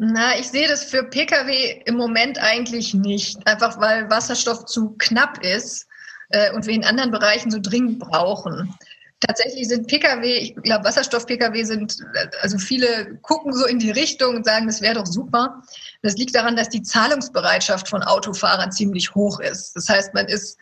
[0.00, 5.44] Na, ich sehe das für Pkw im Moment eigentlich nicht, einfach weil Wasserstoff zu knapp
[5.44, 5.88] ist
[6.28, 8.72] äh, und wir in anderen Bereichen so dringend brauchen.
[9.18, 11.96] Tatsächlich sind Pkw, ich glaube, Wasserstoff-Pkw sind,
[12.42, 15.64] also viele gucken so in die Richtung und sagen, das wäre doch super.
[16.02, 19.74] Das liegt daran, dass die Zahlungsbereitschaft von Autofahrern ziemlich hoch ist.
[19.74, 20.58] Das heißt, man ist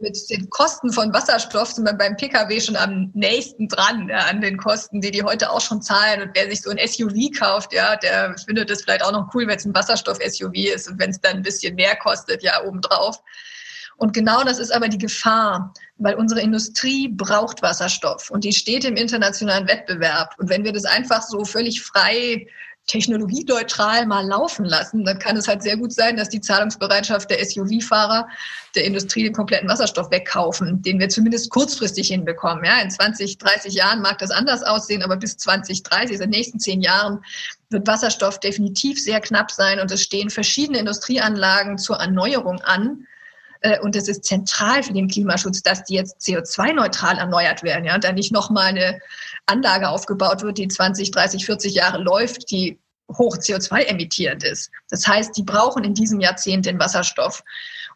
[0.00, 4.40] mit den Kosten von Wasserstoff sind wir beim Pkw schon am nächsten dran ja, an
[4.40, 6.22] den Kosten, die die heute auch schon zahlen.
[6.22, 9.46] Und wer sich so ein SUV kauft, ja, der findet es vielleicht auch noch cool,
[9.46, 13.20] wenn es ein Wasserstoff-SUV ist und wenn es dann ein bisschen mehr kostet, ja, obendrauf.
[13.96, 18.84] Und genau das ist aber die Gefahr, weil unsere Industrie braucht Wasserstoff und die steht
[18.84, 20.34] im internationalen Wettbewerb.
[20.38, 22.48] Und wenn wir das einfach so völlig frei
[22.86, 27.42] technologieneutral mal laufen lassen, dann kann es halt sehr gut sein, dass die Zahlungsbereitschaft der
[27.44, 28.28] SUV-Fahrer
[28.74, 32.64] der Industrie den kompletten Wasserstoff wegkaufen, den wir zumindest kurzfristig hinbekommen.
[32.64, 36.60] Ja, in 20, 30 Jahren mag das anders aussehen, aber bis 2030, in den nächsten
[36.60, 37.20] zehn Jahren,
[37.70, 43.06] wird Wasserstoff definitiv sehr knapp sein und es stehen verschiedene Industrieanlagen zur Erneuerung an
[43.64, 47.86] äh, und es ist zentral für den Klimaschutz, dass die jetzt CO2-neutral erneuert werden.
[47.86, 49.00] Ja, und dann nicht nochmal eine
[49.46, 52.78] Anlage aufgebaut wird, die 20, 30, 40 Jahre läuft, die
[53.12, 54.70] hoch CO2 emittierend ist.
[54.88, 57.42] Das heißt, die brauchen in diesem Jahrzehnt den Wasserstoff.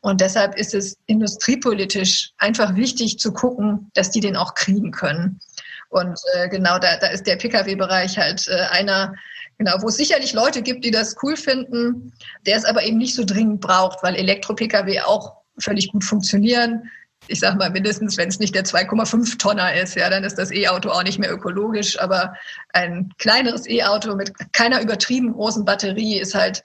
[0.01, 5.41] Und deshalb ist es industriepolitisch einfach wichtig zu gucken, dass die den auch kriegen können.
[5.89, 9.15] Und äh, genau da, da ist der Pkw-Bereich halt äh, einer,
[9.57, 12.13] genau, wo es sicherlich Leute gibt, die das cool finden,
[12.47, 16.91] der es aber eben nicht so dringend braucht, weil Elektro-Pkw auch völlig gut funktionieren.
[17.29, 20.51] Ich sage mal, mindestens, wenn es nicht der 2,5 Tonner ist, ja, dann ist das
[20.51, 21.99] E-Auto auch nicht mehr ökologisch.
[22.01, 22.35] Aber
[22.73, 26.63] ein kleineres E-Auto mit keiner übertrieben großen Batterie ist halt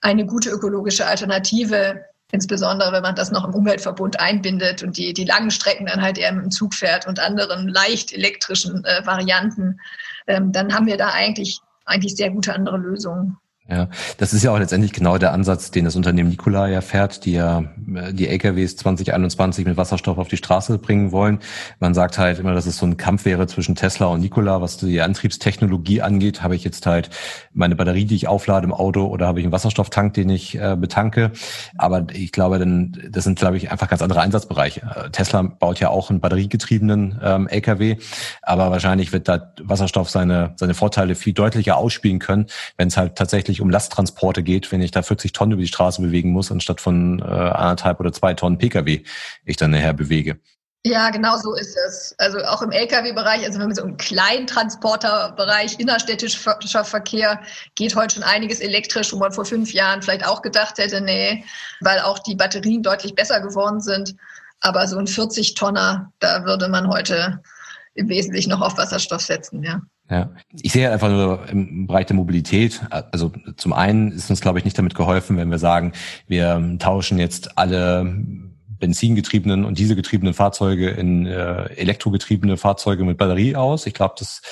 [0.00, 5.24] eine gute ökologische Alternative, insbesondere wenn man das noch im Umweltverbund einbindet und die, die
[5.24, 9.80] langen Strecken dann halt eher mit dem Zug fährt und anderen leicht elektrischen äh, Varianten,
[10.26, 13.38] ähm, dann haben wir da eigentlich, eigentlich sehr gute andere Lösungen.
[13.66, 17.24] Ja, das ist ja auch letztendlich genau der Ansatz, den das Unternehmen Nikola ja fährt,
[17.24, 21.38] die ja äh, die LKWs 2021 mit Wasserstoff auf die Straße bringen wollen.
[21.80, 24.76] Man sagt halt immer, dass es so ein Kampf wäre zwischen Tesla und Nikola, was
[24.76, 26.42] die Antriebstechnologie angeht.
[26.42, 27.08] Habe ich jetzt halt
[27.54, 30.76] meine Batterie, die ich auflade im Auto oder habe ich einen Wasserstofftank, den ich äh,
[30.78, 31.32] betanke?
[31.78, 34.82] Aber ich glaube, dann, das sind, glaube ich, einfach ganz andere Einsatzbereiche.
[34.94, 37.96] Äh, Tesla baut ja auch einen batteriegetriebenen ähm, LKW,
[38.42, 42.46] aber wahrscheinlich wird da Wasserstoff seine, seine Vorteile viel deutlicher ausspielen können,
[42.76, 45.68] wenn es halt tatsächlich wirklich um Lasttransporte geht, wenn ich da 40 Tonnen über die
[45.68, 49.04] Straße bewegen muss, anstatt von äh, anderthalb oder zwei Tonnen Pkw
[49.44, 50.40] ich dann nachher bewege.
[50.86, 52.14] Ja, genau so ist es.
[52.18, 57.40] Also auch im Lkw-Bereich, also wenn wir so im Kleintransporterbereich, innerstädtischer Verkehr,
[57.74, 61.44] geht heute schon einiges elektrisch, wo man vor fünf Jahren vielleicht auch gedacht hätte, nee,
[61.80, 64.14] weil auch die Batterien deutlich besser geworden sind.
[64.60, 67.40] Aber so ein 40-Tonner, da würde man heute
[67.94, 69.80] im Wesentlichen noch auf Wasserstoff setzen, ja.
[70.10, 74.58] Ja, ich sehe einfach nur im Bereich der Mobilität, also zum einen ist uns, glaube
[74.58, 75.92] ich, nicht damit geholfen, wenn wir sagen,
[76.26, 78.04] wir tauschen jetzt alle
[78.78, 83.86] benzingetriebenen und dieselgetriebenen Fahrzeuge in äh, elektrogetriebene Fahrzeuge mit Batterie aus.
[83.86, 84.42] Ich glaube, das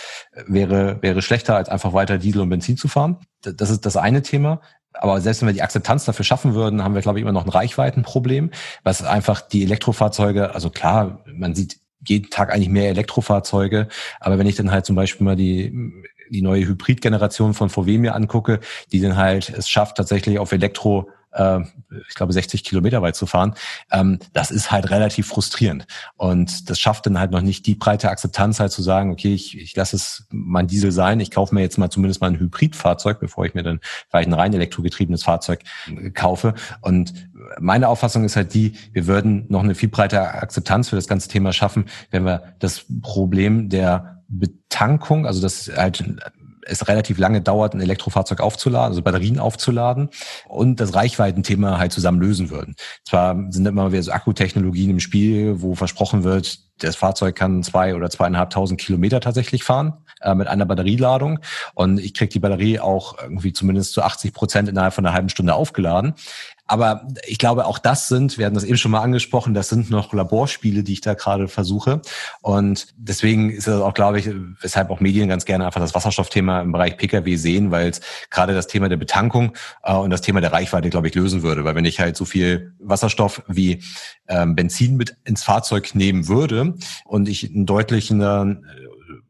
[0.46, 3.18] wäre, wäre schlechter, als einfach weiter Diesel und Benzin zu fahren.
[3.42, 4.62] Das ist das eine Thema.
[4.94, 7.44] Aber selbst wenn wir die Akzeptanz dafür schaffen würden, haben wir, glaube ich, immer noch
[7.44, 8.50] ein Reichweitenproblem,
[8.84, 13.88] was einfach die Elektrofahrzeuge, also klar, man sieht jeden Tag eigentlich mehr Elektrofahrzeuge.
[14.20, 15.72] Aber wenn ich dann halt zum Beispiel mal die,
[16.30, 18.60] die neue Hybrid-Generation von VW mir angucke,
[18.90, 21.60] die dann halt es schafft, tatsächlich auf Elektro äh,
[22.08, 23.54] ich glaube 60 Kilometer weit zu fahren,
[23.90, 25.86] ähm, das ist halt relativ frustrierend.
[26.16, 29.58] Und das schafft dann halt noch nicht die breite Akzeptanz halt zu sagen, okay, ich,
[29.58, 33.20] ich lasse es mein Diesel sein, ich kaufe mir jetzt mal zumindest mal ein Hybridfahrzeug,
[33.20, 35.60] bevor ich mir dann vielleicht ein rein elektrogetriebenes Fahrzeug
[36.14, 36.54] kaufe.
[36.80, 37.12] Und
[37.61, 41.28] meine Auffassung ist halt die, wir würden noch eine viel breitere Akzeptanz für das ganze
[41.28, 46.05] Thema schaffen, wenn wir das Problem der Betankung, also das halt
[46.64, 50.11] es relativ lange dauert, ein Elektrofahrzeug aufzuladen, also Batterien aufzuladen
[50.46, 52.76] und das Reichweitenthema halt zusammen lösen würden.
[53.05, 57.94] Zwar sind immer wieder so Akkutechnologien im Spiel, wo versprochen wird, das Fahrzeug kann zwei
[57.94, 61.40] oder zweieinhalbtausend Kilometer tatsächlich fahren äh, mit einer Batterieladung
[61.74, 65.28] und ich kriege die Batterie auch irgendwie zumindest zu 80 Prozent innerhalb von einer halben
[65.28, 66.14] Stunde aufgeladen.
[66.66, 69.90] Aber ich glaube, auch das sind, wir hatten das eben schon mal angesprochen, das sind
[69.90, 72.01] noch Laborspiele, die ich da gerade versuche.
[72.40, 76.61] Und deswegen ist das auch, glaube ich, weshalb auch Medien ganz gerne einfach das Wasserstoffthema
[76.61, 80.40] im Bereich Pkw sehen, weil es gerade das Thema der Betankung äh, und das Thema
[80.40, 81.64] der Reichweite, glaube ich, lösen würde.
[81.64, 83.83] Weil wenn ich halt so viel Wasserstoff wie
[84.29, 88.57] ähm, Benzin mit ins Fahrzeug nehmen würde und ich einen deutlichen äh,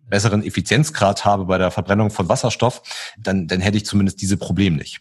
[0.08, 2.82] besseren Effizienzgrad habe bei der Verbrennung von Wasserstoff,
[3.18, 5.00] dann, dann hätte ich zumindest diese Probleme nicht.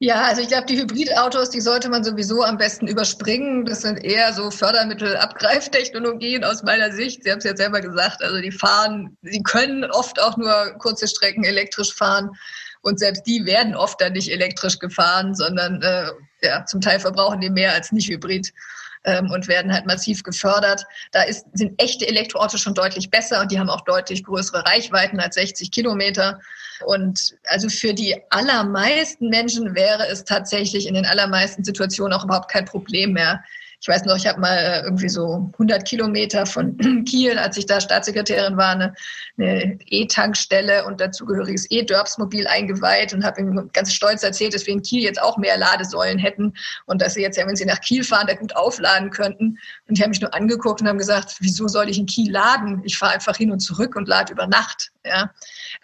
[0.00, 3.64] Ja, also ich glaube, die Hybridautos, die sollte man sowieso am besten überspringen.
[3.64, 7.24] Das sind eher so Fördermittel-Abgreiftechnologien aus meiner Sicht.
[7.24, 8.22] Sie haben es ja selber gesagt.
[8.22, 12.30] Also die fahren, sie können oft auch nur kurze Strecken elektrisch fahren.
[12.82, 16.10] Und selbst die werden oft dann nicht elektrisch gefahren, sondern äh,
[16.42, 18.52] ja, zum Teil verbrauchen die mehr als nicht Hybrid
[19.02, 20.84] ähm, und werden halt massiv gefördert.
[21.10, 25.18] Da ist, sind echte Elektroautos schon deutlich besser und die haben auch deutlich größere Reichweiten
[25.18, 26.38] als 60 Kilometer.
[26.84, 32.50] Und also für die allermeisten Menschen wäre es tatsächlich in den allermeisten Situationen auch überhaupt
[32.50, 33.42] kein Problem mehr,
[33.80, 37.66] ich weiß noch, ich habe mal äh, irgendwie so 100 Kilometer von Kiel, als ich
[37.66, 38.94] da Staatssekretärin war, eine,
[39.38, 44.82] eine E-Tankstelle und dazugehöriges E-Dörpsmobil eingeweiht und habe ihm ganz stolz erzählt, dass wir in
[44.82, 46.54] Kiel jetzt auch mehr Ladesäulen hätten
[46.86, 49.58] und dass sie jetzt ja, wenn sie nach Kiel fahren, da gut aufladen könnten.
[49.86, 52.82] Und die haben mich nur angeguckt und haben gesagt, wieso soll ich in Kiel laden?
[52.84, 54.90] Ich fahre einfach hin und zurück und lade über Nacht.
[55.04, 55.30] Ja.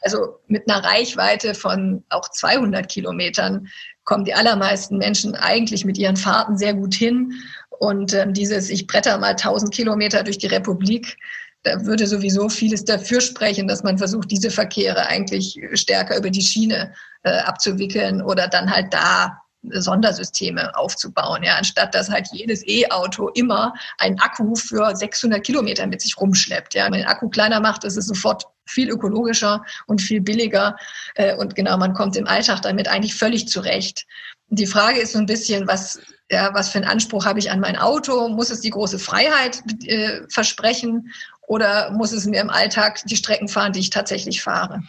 [0.03, 3.69] Also mit einer Reichweite von auch 200 Kilometern
[4.05, 7.33] kommen die allermeisten Menschen eigentlich mit ihren Fahrten sehr gut hin.
[7.79, 11.17] Und ähm, dieses, ich bretter mal 1000 Kilometer durch die Republik,
[11.63, 16.43] da würde sowieso vieles dafür sprechen, dass man versucht, diese Verkehre eigentlich stärker über die
[16.43, 23.29] Schiene äh, abzuwickeln oder dann halt da Sondersysteme aufzubauen, ja, anstatt dass halt jedes E-Auto
[23.31, 26.75] immer einen Akku für 600 Kilometer mit sich rumschleppt.
[26.75, 30.77] Ja, wenn man den Akku kleiner macht, ist es sofort viel ökologischer und viel billiger.
[31.15, 34.07] Äh, und genau, man kommt im Alltag damit eigentlich völlig zurecht.
[34.49, 37.61] Die Frage ist so ein bisschen, was, ja, was für einen Anspruch habe ich an
[37.61, 38.29] mein Auto?
[38.29, 41.11] Muss es die große Freiheit äh, versprechen
[41.47, 44.83] oder muss es mir im Alltag die Strecken fahren, die ich tatsächlich fahre?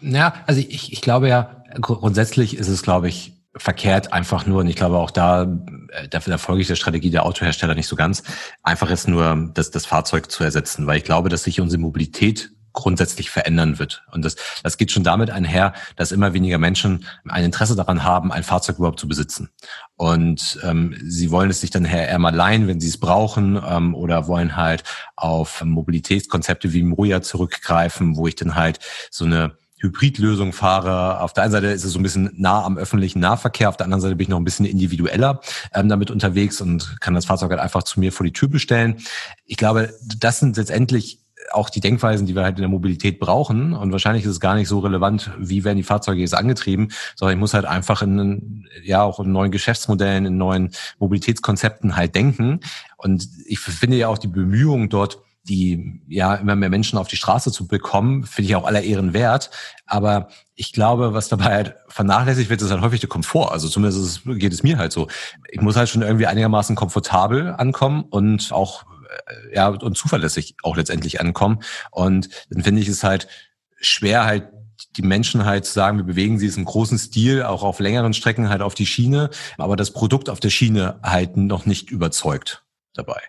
[0.00, 4.68] Ja, also ich, ich glaube ja, grundsätzlich ist es, glaube ich, verkehrt einfach nur, und
[4.68, 7.96] ich glaube auch da, äh, dafür da folge ich der Strategie der Autohersteller nicht so
[7.96, 8.22] ganz,
[8.62, 12.52] einfach jetzt nur das, das Fahrzeug zu ersetzen, weil ich glaube, dass sich unsere Mobilität
[12.80, 14.02] grundsätzlich verändern wird.
[14.10, 18.32] Und das, das geht schon damit einher, dass immer weniger Menschen ein Interesse daran haben,
[18.32, 19.50] ein Fahrzeug überhaupt zu besitzen.
[19.96, 23.94] Und ähm, sie wollen es sich dann eher mal leihen, wenn sie es brauchen, ähm,
[23.94, 24.82] oder wollen halt
[25.14, 28.78] auf Mobilitätskonzepte wie Moja zurückgreifen, wo ich dann halt
[29.10, 31.20] so eine Hybridlösung fahre.
[31.20, 33.84] Auf der einen Seite ist es so ein bisschen nah am öffentlichen Nahverkehr, auf der
[33.84, 35.40] anderen Seite bin ich noch ein bisschen individueller
[35.74, 38.96] ähm, damit unterwegs und kann das Fahrzeug halt einfach zu mir vor die Tür bestellen.
[39.44, 41.20] Ich glaube, das sind letztendlich
[41.52, 43.72] auch die Denkweisen, die wir halt in der Mobilität brauchen.
[43.72, 47.36] Und wahrscheinlich ist es gar nicht so relevant, wie werden die Fahrzeuge jetzt angetrieben, sondern
[47.36, 52.60] ich muss halt einfach in, ja, auch in neuen Geschäftsmodellen, in neuen Mobilitätskonzepten halt denken.
[52.96, 57.16] Und ich finde ja auch die Bemühungen dort, die ja immer mehr Menschen auf die
[57.16, 59.50] Straße zu bekommen, finde ich auch aller Ehren wert.
[59.86, 63.50] Aber ich glaube, was dabei halt vernachlässigt wird, ist halt häufig der Komfort.
[63.50, 65.08] Also zumindest geht es mir halt so.
[65.50, 68.84] Ich muss halt schon irgendwie einigermaßen komfortabel ankommen und auch
[69.52, 71.60] ja und zuverlässig auch letztendlich ankommen.
[71.90, 73.28] Und dann finde ich es halt
[73.80, 74.48] schwer halt
[74.96, 78.62] die Menschen halt sagen, wir bewegen sie im großen Stil, auch auf längeren Strecken halt
[78.62, 83.20] auf die Schiene, aber das Produkt auf der Schiene halt noch nicht überzeugt dabei.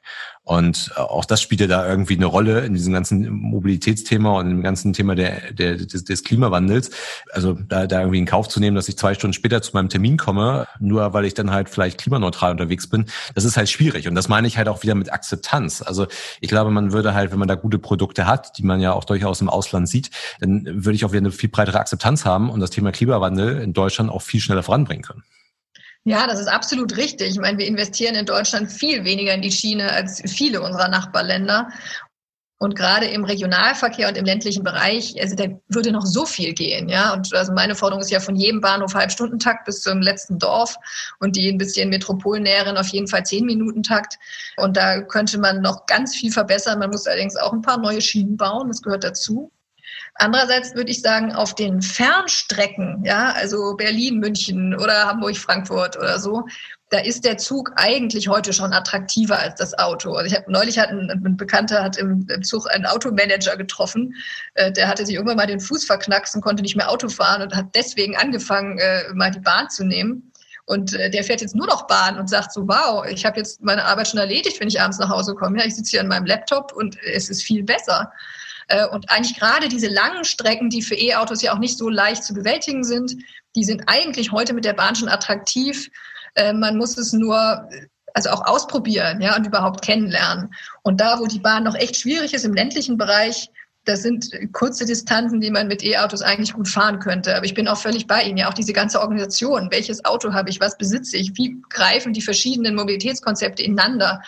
[0.43, 4.49] Und äh, auch das spielt ja da irgendwie eine Rolle in diesem ganzen Mobilitätsthema und
[4.49, 6.91] im ganzen Thema der, der, des, des Klimawandels.
[7.31, 9.89] Also da, da irgendwie in Kauf zu nehmen, dass ich zwei Stunden später zu meinem
[9.89, 14.07] Termin komme, nur weil ich dann halt vielleicht klimaneutral unterwegs bin, das ist halt schwierig.
[14.07, 15.81] Und das meine ich halt auch wieder mit Akzeptanz.
[15.81, 16.07] Also
[16.39, 19.03] ich glaube, man würde halt, wenn man da gute Produkte hat, die man ja auch
[19.03, 22.59] durchaus im Ausland sieht, dann würde ich auch wieder eine viel breitere Akzeptanz haben und
[22.59, 25.23] das Thema Klimawandel in Deutschland auch viel schneller voranbringen können.
[26.03, 27.29] Ja, das ist absolut richtig.
[27.29, 31.69] Ich meine, wir investieren in Deutschland viel weniger in die Schiene als viele unserer Nachbarländer.
[32.57, 36.89] Und gerade im Regionalverkehr und im ländlichen Bereich, also da würde noch so viel gehen,
[36.89, 37.11] ja.
[37.11, 40.75] Und also meine Forderung ist ja von jedem Bahnhof Halbstundentakt bis zum letzten Dorf
[41.19, 44.19] und die ein bisschen metropolnäheren auf jeden Fall zehn Minuten Takt.
[44.57, 46.77] Und da könnte man noch ganz viel verbessern.
[46.77, 48.67] Man muss allerdings auch ein paar neue Schienen bauen.
[48.67, 49.51] Das gehört dazu.
[50.21, 56.19] Andererseits würde ich sagen, auf den Fernstrecken, ja, also Berlin, München oder Hamburg, Frankfurt oder
[56.19, 56.45] so,
[56.91, 60.13] da ist der Zug eigentlich heute schon attraktiver als das Auto.
[60.13, 64.13] Also ich habe neulich hat ein, ein, Bekannter hat im, im, Zug einen Automanager getroffen,
[64.53, 67.41] äh, der hatte sich irgendwann mal den Fuß verknackst und konnte nicht mehr Auto fahren
[67.41, 70.31] und hat deswegen angefangen, äh, mal die Bahn zu nehmen.
[70.65, 73.63] Und äh, der fährt jetzt nur noch Bahn und sagt so, wow, ich habe jetzt
[73.63, 75.57] meine Arbeit schon erledigt, wenn ich abends nach Hause komme.
[75.57, 78.11] Ja, ich sitze hier an meinem Laptop und es ist viel besser.
[78.71, 82.23] Äh, und eigentlich gerade diese langen Strecken, die für E-Autos ja auch nicht so leicht
[82.23, 83.15] zu bewältigen sind,
[83.55, 85.89] die sind eigentlich heute mit der Bahn schon attraktiv.
[86.35, 87.67] Äh, man muss es nur
[88.13, 90.53] also auch ausprobieren ja, und überhaupt kennenlernen.
[90.83, 93.49] Und da, wo die Bahn noch echt schwierig ist im ländlichen Bereich,
[93.85, 97.35] das sind kurze Distanzen, die man mit E-Autos eigentlich gut fahren könnte.
[97.35, 98.37] Aber ich bin auch völlig bei Ihnen.
[98.37, 99.69] Ja, auch diese ganze Organisation.
[99.71, 100.59] Welches Auto habe ich?
[100.59, 101.31] Was besitze ich?
[101.35, 104.21] Wie greifen die verschiedenen Mobilitätskonzepte ineinander?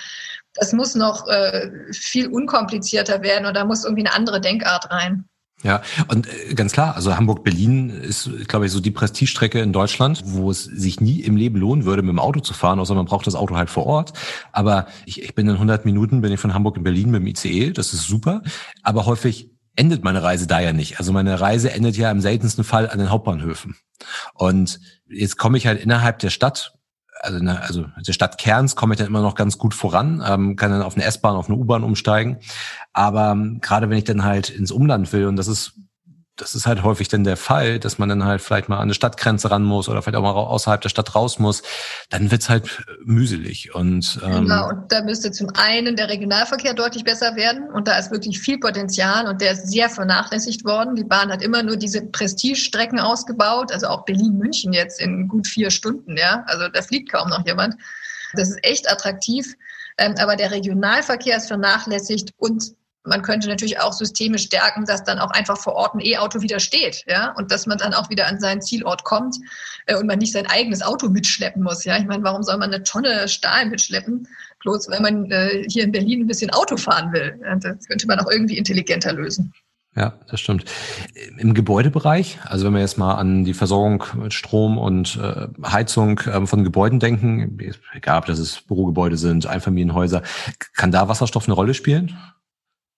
[0.56, 5.26] Das muss noch äh, viel unkomplizierter werden und da muss irgendwie eine andere Denkart rein.
[5.64, 10.22] Ja, und äh, ganz klar, also Hamburg-Berlin ist, glaube ich, so die Prestigestrecke in Deutschland,
[10.26, 13.06] wo es sich nie im Leben lohnen würde, mit dem Auto zu fahren, außer man
[13.06, 14.14] braucht das Auto halt vor Ort.
[14.52, 17.28] Aber ich, ich bin in 100 Minuten, bin ich von Hamburg in Berlin mit dem
[17.28, 18.42] ICE, das ist super.
[18.84, 21.00] Aber häufig endet meine Reise da ja nicht.
[21.00, 23.76] Also meine Reise endet ja im seltensten Fall an den Hauptbahnhöfen.
[24.34, 26.74] Und jetzt komme ich halt innerhalb der Stadt
[27.24, 30.56] also, ne, also der Stadt Kerns komme ich dann immer noch ganz gut voran, ähm,
[30.56, 32.38] kann dann auf eine S-Bahn, auf eine U-Bahn umsteigen.
[32.92, 35.74] Aber ähm, gerade wenn ich dann halt ins Umland will, und das ist
[36.36, 38.96] das ist halt häufig dann der Fall, dass man dann halt vielleicht mal an eine
[38.96, 41.62] Stadtgrenze ran muss oder vielleicht auch mal außerhalb der Stadt raus muss,
[42.10, 43.76] dann wird's halt mühselig.
[43.76, 47.98] Und, ähm, genau, und da müsste zum einen der Regionalverkehr deutlich besser werden und da
[48.00, 50.96] ist wirklich viel Potenzial und der ist sehr vernachlässigt worden.
[50.96, 55.70] Die Bahn hat immer nur diese Prestigestrecken ausgebaut, also auch Berlin-München jetzt in gut vier
[55.70, 56.44] Stunden, ja.
[56.48, 57.76] Also da fliegt kaum noch jemand.
[58.34, 59.54] Das ist echt attraktiv.
[60.00, 65.20] Ähm, aber der Regionalverkehr ist vernachlässigt und man könnte natürlich auch Systeme stärken, dass dann
[65.20, 68.28] auch einfach vor Ort ein E-Auto wieder steht, ja, und dass man dann auch wieder
[68.28, 69.38] an seinen Zielort kommt
[69.86, 71.98] äh, und man nicht sein eigenes Auto mitschleppen muss, ja.
[71.98, 74.28] Ich meine, warum soll man eine Tonne Stahl mitschleppen,
[74.62, 77.40] bloß weil man äh, hier in Berlin ein bisschen Auto fahren will?
[77.62, 79.54] Das könnte man auch irgendwie intelligenter lösen.
[79.96, 80.66] Ja, das stimmt.
[81.38, 86.20] Im Gebäudebereich, also wenn wir jetzt mal an die Versorgung mit Strom und äh, Heizung
[86.32, 87.60] ähm, von Gebäuden denken,
[87.94, 90.24] egal ob das Bürogebäude sind, Einfamilienhäuser,
[90.76, 92.18] kann da Wasserstoff eine Rolle spielen?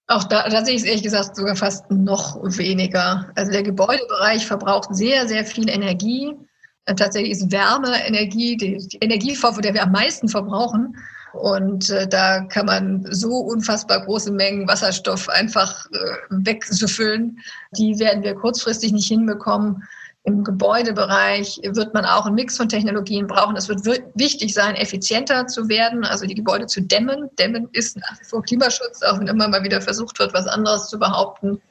[0.08, 3.28] Auch da, da sehe ehrlich gesagt sogar fast noch weniger.
[3.36, 6.34] Also der Gebäudebereich verbraucht sehr, sehr viel Energie.
[6.86, 9.00] Äh, tatsächlich ist Wärme Energie, die, die
[9.62, 10.96] der wir am meisten verbrauchen.
[11.34, 15.98] Und äh, da kann man so unfassbar große Mengen Wasserstoff einfach äh,
[16.30, 17.40] wegsüffeln.
[17.78, 19.84] Die werden wir kurzfristig nicht hinbekommen.
[20.26, 23.56] Im Gebäudebereich wird man auch einen Mix von Technologien brauchen.
[23.56, 23.86] Es wird
[24.16, 27.30] wichtig sein, effizienter zu werden, also die Gebäude zu dämmen.
[27.38, 30.90] Dämmen ist nach wie vor Klimaschutz, auch wenn immer mal wieder versucht wird, was anderes
[30.90, 31.62] zu behaupten.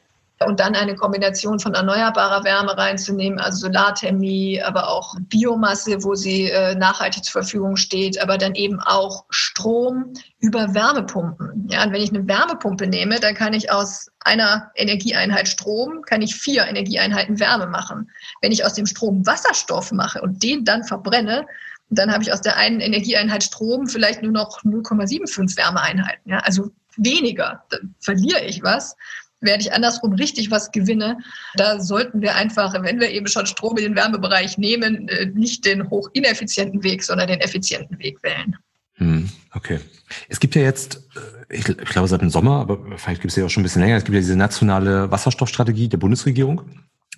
[0.47, 6.51] Und dann eine Kombination von erneuerbarer Wärme reinzunehmen, also Solarthermie, aber auch Biomasse, wo sie
[6.51, 11.69] äh, nachhaltig zur Verfügung steht, aber dann eben auch Strom über Wärmepumpen.
[11.71, 16.23] Ja, und wenn ich eine Wärmepumpe nehme, dann kann ich aus einer Energieeinheit Strom, kann
[16.23, 18.11] ich vier Energieeinheiten Wärme machen.
[18.41, 21.47] Wenn ich aus dem Strom Wasserstoff mache und den dann verbrenne,
[21.91, 26.31] dann habe ich aus der einen Energieeinheit Strom vielleicht nur noch 0,75 Wärmeeinheiten.
[26.31, 27.65] Ja, also weniger.
[27.71, 28.97] Dann verliere ich was
[29.45, 31.19] werde ich andersrum richtig was gewinne.
[31.57, 35.65] Da sollten wir einfach, wenn wir eben schon Strom in den Wärmebereich nehmen, äh, nicht
[35.65, 38.57] den hoch ineffizienten Weg, sondern den effizienten Weg wählen.
[38.97, 39.81] Hm, okay.
[40.29, 41.03] Es gibt ja jetzt,
[41.51, 43.83] äh, ich, glaube seit dem Sommer, aber vielleicht gibt es ja auch schon ein bisschen
[43.83, 46.63] länger, es gibt ja diese nationale Wasserstoffstrategie der Bundesregierung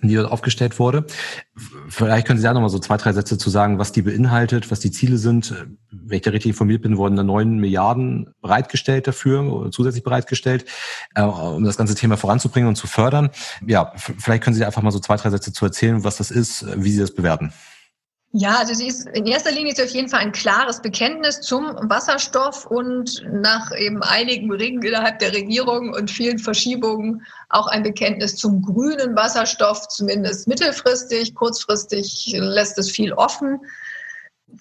[0.01, 1.05] die dort aufgestellt wurde.
[1.89, 4.79] Vielleicht können Sie da nochmal so zwei, drei Sätze zu sagen, was die beinhaltet, was
[4.79, 5.53] die Ziele sind.
[5.91, 10.65] Wenn ich da richtig informiert bin, wurden da neun Milliarden bereitgestellt dafür, zusätzlich bereitgestellt,
[11.15, 13.29] äh, um das ganze Thema voranzubringen und zu fördern.
[13.65, 16.65] Ja, vielleicht können Sie einfach mal so zwei, drei Sätze zu erzählen, was das ist,
[16.75, 17.53] wie Sie das bewerten.
[18.33, 21.63] Ja, also sie ist in erster Linie ist auf jeden Fall ein klares Bekenntnis zum
[21.89, 28.35] Wasserstoff und nach eben einigen Ringen innerhalb der Regierung und vielen Verschiebungen auch ein Bekenntnis
[28.35, 31.35] zum grünen Wasserstoff, zumindest mittelfristig.
[31.35, 33.61] Kurzfristig lässt es viel offen.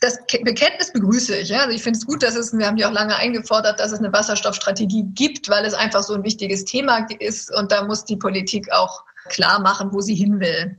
[0.01, 1.55] Das Bekenntnis begrüße ich.
[1.55, 3.99] Also ich finde es gut, dass es, wir haben ja auch lange eingefordert, dass es
[3.99, 8.17] eine Wasserstoffstrategie gibt, weil es einfach so ein wichtiges Thema ist und da muss die
[8.17, 10.79] Politik auch klar machen, wo sie hin will.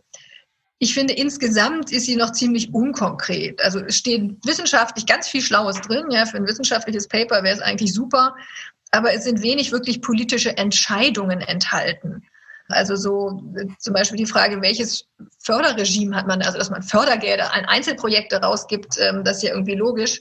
[0.79, 3.61] Ich finde, insgesamt ist sie noch ziemlich unkonkret.
[3.63, 6.11] Also es steht wissenschaftlich ganz viel Schlaues drin.
[6.11, 8.35] Ja, für ein wissenschaftliches Paper wäre es eigentlich super.
[8.91, 12.23] Aber es sind wenig wirklich politische Entscheidungen enthalten.
[12.69, 13.41] Also so
[13.79, 15.05] zum Beispiel die Frage, welches
[15.39, 19.75] Förderregime hat man, also dass man Fördergelder an Einzelprojekte rausgibt, ähm, das ist ja irgendwie
[19.75, 20.19] logisch.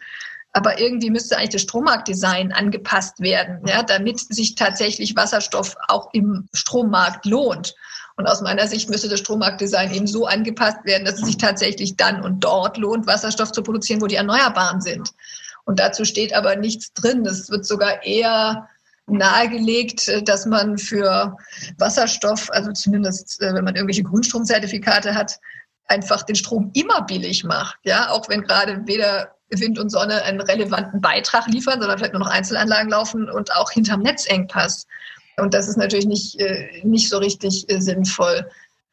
[0.53, 6.49] Aber irgendwie müsste eigentlich das Strommarktdesign angepasst werden, ja, damit sich tatsächlich Wasserstoff auch im
[6.55, 7.75] Strommarkt lohnt.
[8.17, 11.97] Und aus meiner Sicht müsste das Strommarktdesign eben so angepasst werden, dass es sich tatsächlich
[11.97, 15.11] dann und dort lohnt, Wasserstoff zu produzieren, wo die Erneuerbaren sind.
[15.65, 17.27] Und dazu steht aber nichts drin.
[17.27, 18.69] Es wird sogar eher
[19.07, 21.37] nahegelegt, dass man für
[21.79, 25.39] Wasserstoff, also zumindest äh, wenn man irgendwelche Grundstromzertifikate hat,
[25.89, 27.79] einfach den Strom immer billig macht.
[27.85, 32.25] Ja, auch wenn gerade weder Wind und Sonne einen relevanten Beitrag liefern, sondern vielleicht nur
[32.25, 34.87] noch Einzelanlagen laufen und auch hinterm Netzengpass.
[35.37, 38.49] Und das ist natürlich nicht, äh, nicht so richtig äh, sinnvoll.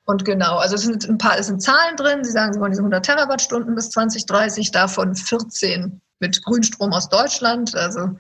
[0.05, 2.23] Und genau, also es sind ein paar, es sind Zahlen drin.
[2.23, 7.75] Sie sagen, Sie wollen diese 100 Terawattstunden bis 2030, davon 14 mit Grünstrom aus Deutschland,
[7.75, 8.17] also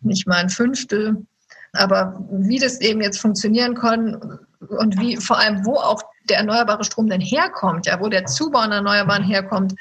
[0.00, 1.26] nicht mal ein Fünftel.
[1.72, 6.84] Aber wie das eben jetzt funktionieren kann und wie vor allem, wo auch der erneuerbare
[6.84, 9.74] Strom denn herkommt, ja, wo der Zubau an Erneuerbaren herkommt,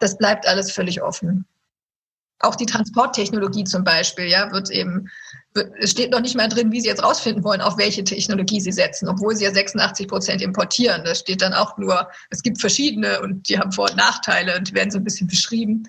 [0.00, 1.46] das bleibt alles völlig offen.
[2.40, 5.10] Auch die Transporttechnologie zum Beispiel, ja, wird eben
[5.54, 8.72] es steht noch nicht mal drin, wie sie jetzt rausfinden wollen, auf welche Technologie sie
[8.72, 11.02] setzen, obwohl sie ja 86 Prozent importieren.
[11.04, 14.68] Da steht dann auch nur, es gibt verschiedene und die haben Vor- und Nachteile und
[14.68, 15.88] die werden so ein bisschen beschrieben.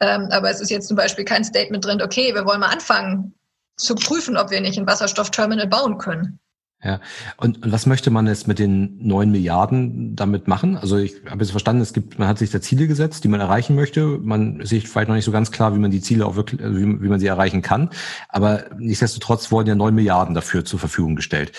[0.00, 3.34] Ähm, aber es ist jetzt zum Beispiel kein Statement drin, okay, wir wollen mal anfangen
[3.76, 6.38] zu prüfen, ob wir nicht ein Wasserstoffterminal bauen können.
[6.86, 7.00] Ja,
[7.36, 10.76] und, und was möchte man jetzt mit den neun Milliarden damit machen?
[10.76, 13.40] Also ich habe jetzt verstanden, es gibt, man hat sich da Ziele gesetzt, die man
[13.40, 14.20] erreichen möchte.
[14.22, 16.60] Man ist sich vielleicht noch nicht so ganz klar, wie man die Ziele auch wirklich,
[16.60, 17.90] wie, wie man sie erreichen kann.
[18.28, 21.50] Aber nichtsdestotrotz wurden ja neun Milliarden dafür zur Verfügung gestellt.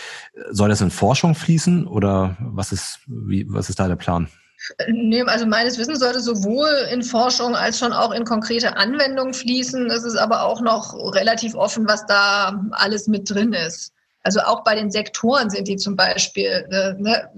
[0.49, 4.30] Soll das in Forschung fließen oder was ist, wie, was ist da der Plan?
[4.89, 9.88] Nee, also meines Wissens sollte sowohl in Forschung als schon auch in konkrete Anwendung fließen.
[9.91, 13.91] Es ist aber auch noch relativ offen, was da alles mit drin ist.
[14.24, 17.30] Also auch bei den Sektoren sind die zum Beispiel, äh, ne,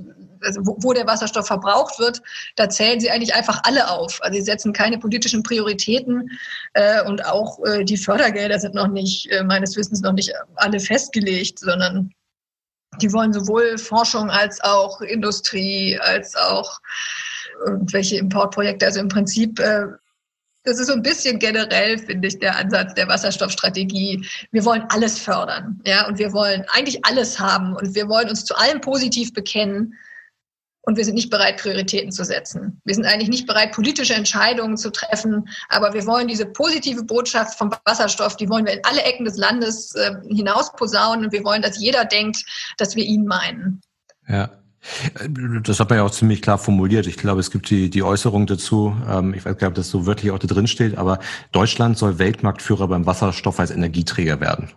[0.41, 2.21] also wo, der Wasserstoff verbraucht wird,
[2.55, 4.19] da zählen sie eigentlich einfach alle auf.
[4.21, 6.30] Also sie setzen keine politischen Prioritäten
[6.73, 10.80] äh, und auch äh, die Fördergelder sind noch nicht, äh, meines Wissens noch nicht alle
[10.80, 12.11] festgelegt, sondern
[13.01, 16.80] die wollen sowohl Forschung als auch Industrie, als auch
[17.65, 18.86] irgendwelche Importprojekte.
[18.86, 19.88] Also im Prinzip äh,
[20.70, 24.26] das ist so ein bisschen generell, finde ich, der Ansatz der Wasserstoffstrategie.
[24.51, 28.45] Wir wollen alles fördern, ja, und wir wollen eigentlich alles haben und wir wollen uns
[28.45, 29.93] zu allem positiv bekennen.
[30.84, 32.82] Und wir sind nicht bereit, Prioritäten zu setzen.
[32.84, 35.47] Wir sind eigentlich nicht bereit, politische Entscheidungen zu treffen.
[35.67, 39.38] Aber wir wollen diese positive Botschaft vom Wasserstoff, die wollen wir in alle Ecken des
[39.38, 41.26] Landes äh, hinaus posaunen.
[41.26, 42.43] Und wir wollen, dass jeder denkt,
[42.78, 43.82] dass wir ihn meinen.
[44.28, 44.59] Ja,
[45.63, 47.07] das hat man ja auch ziemlich klar formuliert.
[47.07, 49.89] Ich glaube, es gibt die, die Äußerung dazu, ähm, ich weiß gar nicht, ob das
[49.89, 51.19] so wörtlich auch da drin steht, aber
[51.51, 54.71] Deutschland soll Weltmarktführer beim Wasserstoff als Energieträger werden.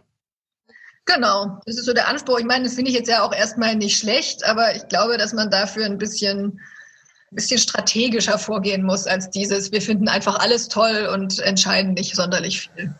[1.04, 2.38] Genau, das ist so der Anspruch.
[2.38, 5.32] Ich meine, das finde ich jetzt ja auch erstmal nicht schlecht, aber ich glaube, dass
[5.32, 6.60] man dafür ein bisschen,
[7.32, 12.70] bisschen strategischer vorgehen muss als dieses, wir finden einfach alles toll und entscheiden nicht sonderlich
[12.74, 12.94] viel.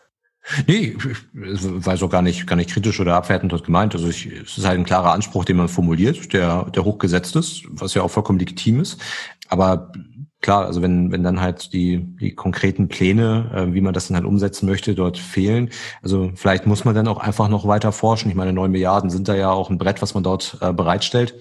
[0.67, 0.97] Nee,
[1.33, 3.95] ich weiß auch gar nicht, gar nicht kritisch oder abwertend dort gemeint.
[3.95, 7.63] Also ich, es ist halt ein klarer Anspruch, den man formuliert, der, der hochgesetzt ist,
[7.69, 9.01] was ja auch vollkommen legitim ist.
[9.49, 9.93] Aber
[10.41, 14.17] klar, also wenn, wenn dann halt die, die konkreten Pläne, äh, wie man das dann
[14.17, 15.71] halt umsetzen möchte, dort fehlen,
[16.03, 18.29] also vielleicht muss man dann auch einfach noch weiter forschen.
[18.29, 21.35] Ich meine, neun Milliarden sind da ja auch ein Brett, was man dort äh, bereitstellt.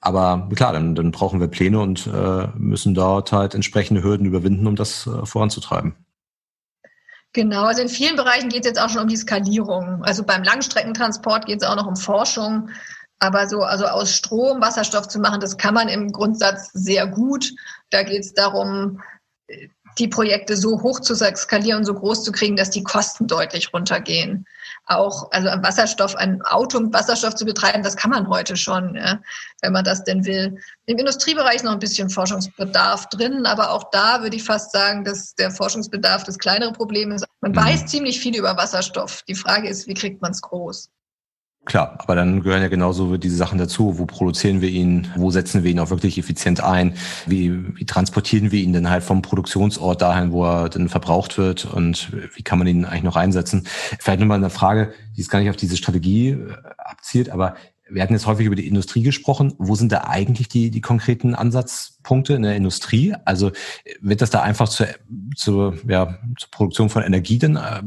[0.00, 4.66] Aber klar, dann, dann brauchen wir Pläne und äh, müssen dort halt entsprechende Hürden überwinden,
[4.66, 5.94] um das äh, voranzutreiben.
[7.36, 10.02] Genau, also in vielen Bereichen geht es jetzt auch schon um die Skalierung.
[10.04, 12.70] Also beim Langstreckentransport geht es auch noch um Forschung.
[13.18, 17.52] Aber so, also aus Strom Wasserstoff zu machen, das kann man im Grundsatz sehr gut.
[17.90, 19.02] Da geht es darum,
[19.98, 24.46] die Projekte so hoch zu skalieren, so groß zu kriegen, dass die Kosten deutlich runtergehen.
[24.86, 28.94] Auch, also ein Wasserstoff, ein Auto mit Wasserstoff zu betreiben, das kann man heute schon,
[28.94, 29.20] ja,
[29.60, 30.58] wenn man das denn will.
[30.86, 35.04] Im Industriebereich ist noch ein bisschen Forschungsbedarf drin, aber auch da würde ich fast sagen,
[35.04, 37.26] dass der Forschungsbedarf das kleinere Problem ist.
[37.40, 37.56] Man mhm.
[37.56, 39.22] weiß ziemlich viel über Wasserstoff.
[39.28, 40.88] Die Frage ist, wie kriegt man es groß?
[41.66, 43.98] Klar, aber dann gehören ja genauso diese Sachen dazu.
[43.98, 45.08] Wo produzieren wir ihn?
[45.16, 46.94] Wo setzen wir ihn auch wirklich effizient ein?
[47.26, 51.64] Wie, wie transportieren wir ihn denn halt vom Produktionsort dahin, wo er dann verbraucht wird?
[51.64, 53.66] Und wie kann man ihn eigentlich noch einsetzen?
[53.98, 57.56] Vielleicht nochmal eine Frage, die ist gar nicht auf diese Strategie äh, abzielt, aber
[57.88, 59.54] wir hatten jetzt häufig über die Industrie gesprochen.
[59.58, 63.14] Wo sind da eigentlich die, die konkreten Ansatzpunkte in der Industrie?
[63.24, 63.50] Also
[64.00, 64.86] wird das da einfach zur,
[65.34, 67.82] zur, ja, zur Produktion von Energie denn äh,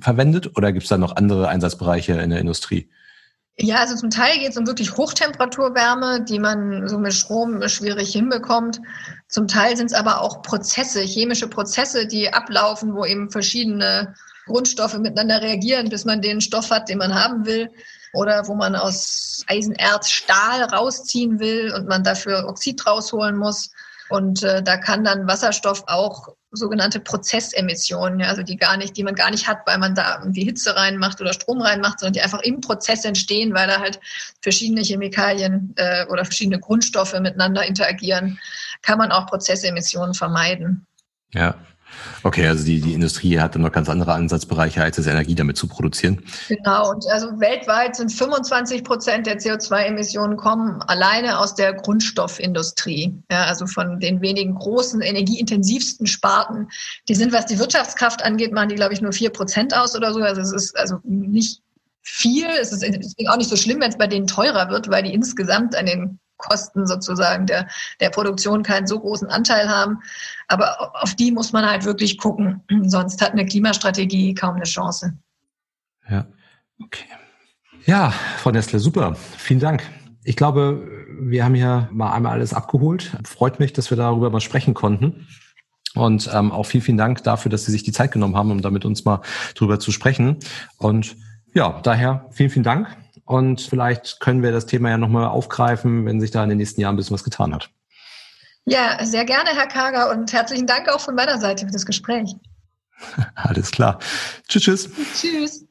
[0.00, 2.90] verwendet oder gibt es da noch andere Einsatzbereiche in der Industrie?
[3.58, 8.12] Ja, also zum Teil geht es um wirklich Hochtemperaturwärme, die man so mit Strom schwierig
[8.12, 8.80] hinbekommt.
[9.28, 14.14] Zum Teil sind es aber auch Prozesse, chemische Prozesse, die ablaufen, wo eben verschiedene
[14.46, 17.70] Grundstoffe miteinander reagieren, bis man den Stoff hat, den man haben will.
[18.14, 23.70] Oder wo man aus Eisenerz Stahl rausziehen will und man dafür Oxid rausholen muss.
[24.08, 29.02] Und äh, da kann dann Wasserstoff auch sogenannte Prozessemissionen, ja, also die gar nicht, die
[29.02, 32.20] man gar nicht hat, weil man da irgendwie Hitze reinmacht oder Strom reinmacht, sondern die
[32.20, 33.98] einfach im Prozess entstehen, weil da halt
[34.42, 38.38] verschiedene Chemikalien äh, oder verschiedene Grundstoffe miteinander interagieren,
[38.82, 40.86] kann man auch Prozessemissionen vermeiden.
[41.32, 41.56] Ja,
[42.22, 45.56] Okay, also die, die Industrie hat dann noch ganz andere Ansatzbereiche, als das Energie damit
[45.56, 46.22] zu produzieren.
[46.48, 53.22] Genau, und also weltweit sind 25 Prozent der CO2-Emissionen kommen alleine aus der Grundstoffindustrie.
[53.30, 56.68] Ja, also von den wenigen großen, energieintensivsten Sparten.
[57.08, 60.12] Die sind, was die Wirtschaftskraft angeht, machen die, glaube ich, nur vier Prozent aus oder
[60.12, 60.20] so.
[60.20, 61.60] Also es ist also nicht
[62.02, 62.46] viel.
[62.60, 62.84] Es ist
[63.28, 66.18] auch nicht so schlimm, wenn es bei denen teurer wird, weil die insgesamt an den
[66.42, 67.66] Kosten sozusagen der,
[68.00, 69.98] der Produktion keinen so großen Anteil haben.
[70.48, 72.62] Aber auf die muss man halt wirklich gucken.
[72.84, 75.14] Sonst hat eine Klimastrategie kaum eine Chance.
[76.08, 76.26] Ja,
[76.82, 77.06] okay.
[77.84, 79.16] Ja, Frau Nestle, super.
[79.38, 79.82] Vielen Dank.
[80.24, 80.86] Ich glaube,
[81.20, 83.10] wir haben hier mal einmal alles abgeholt.
[83.24, 85.26] Freut mich, dass wir darüber mal sprechen konnten.
[85.94, 88.62] Und ähm, auch vielen, vielen Dank dafür, dass Sie sich die Zeit genommen haben, um
[88.62, 89.20] da mit uns mal
[89.54, 90.38] drüber zu sprechen.
[90.78, 91.16] Und
[91.54, 92.96] ja, daher vielen, vielen Dank.
[93.24, 96.80] Und vielleicht können wir das Thema ja nochmal aufgreifen, wenn sich da in den nächsten
[96.80, 97.70] Jahren ein bisschen was getan hat.
[98.64, 102.34] Ja, sehr gerne, Herr Kager, und herzlichen Dank auch von meiner Seite für das Gespräch.
[103.34, 103.98] Alles klar.
[104.48, 104.90] Tschüss, tschüss.
[105.20, 105.66] Tschüss.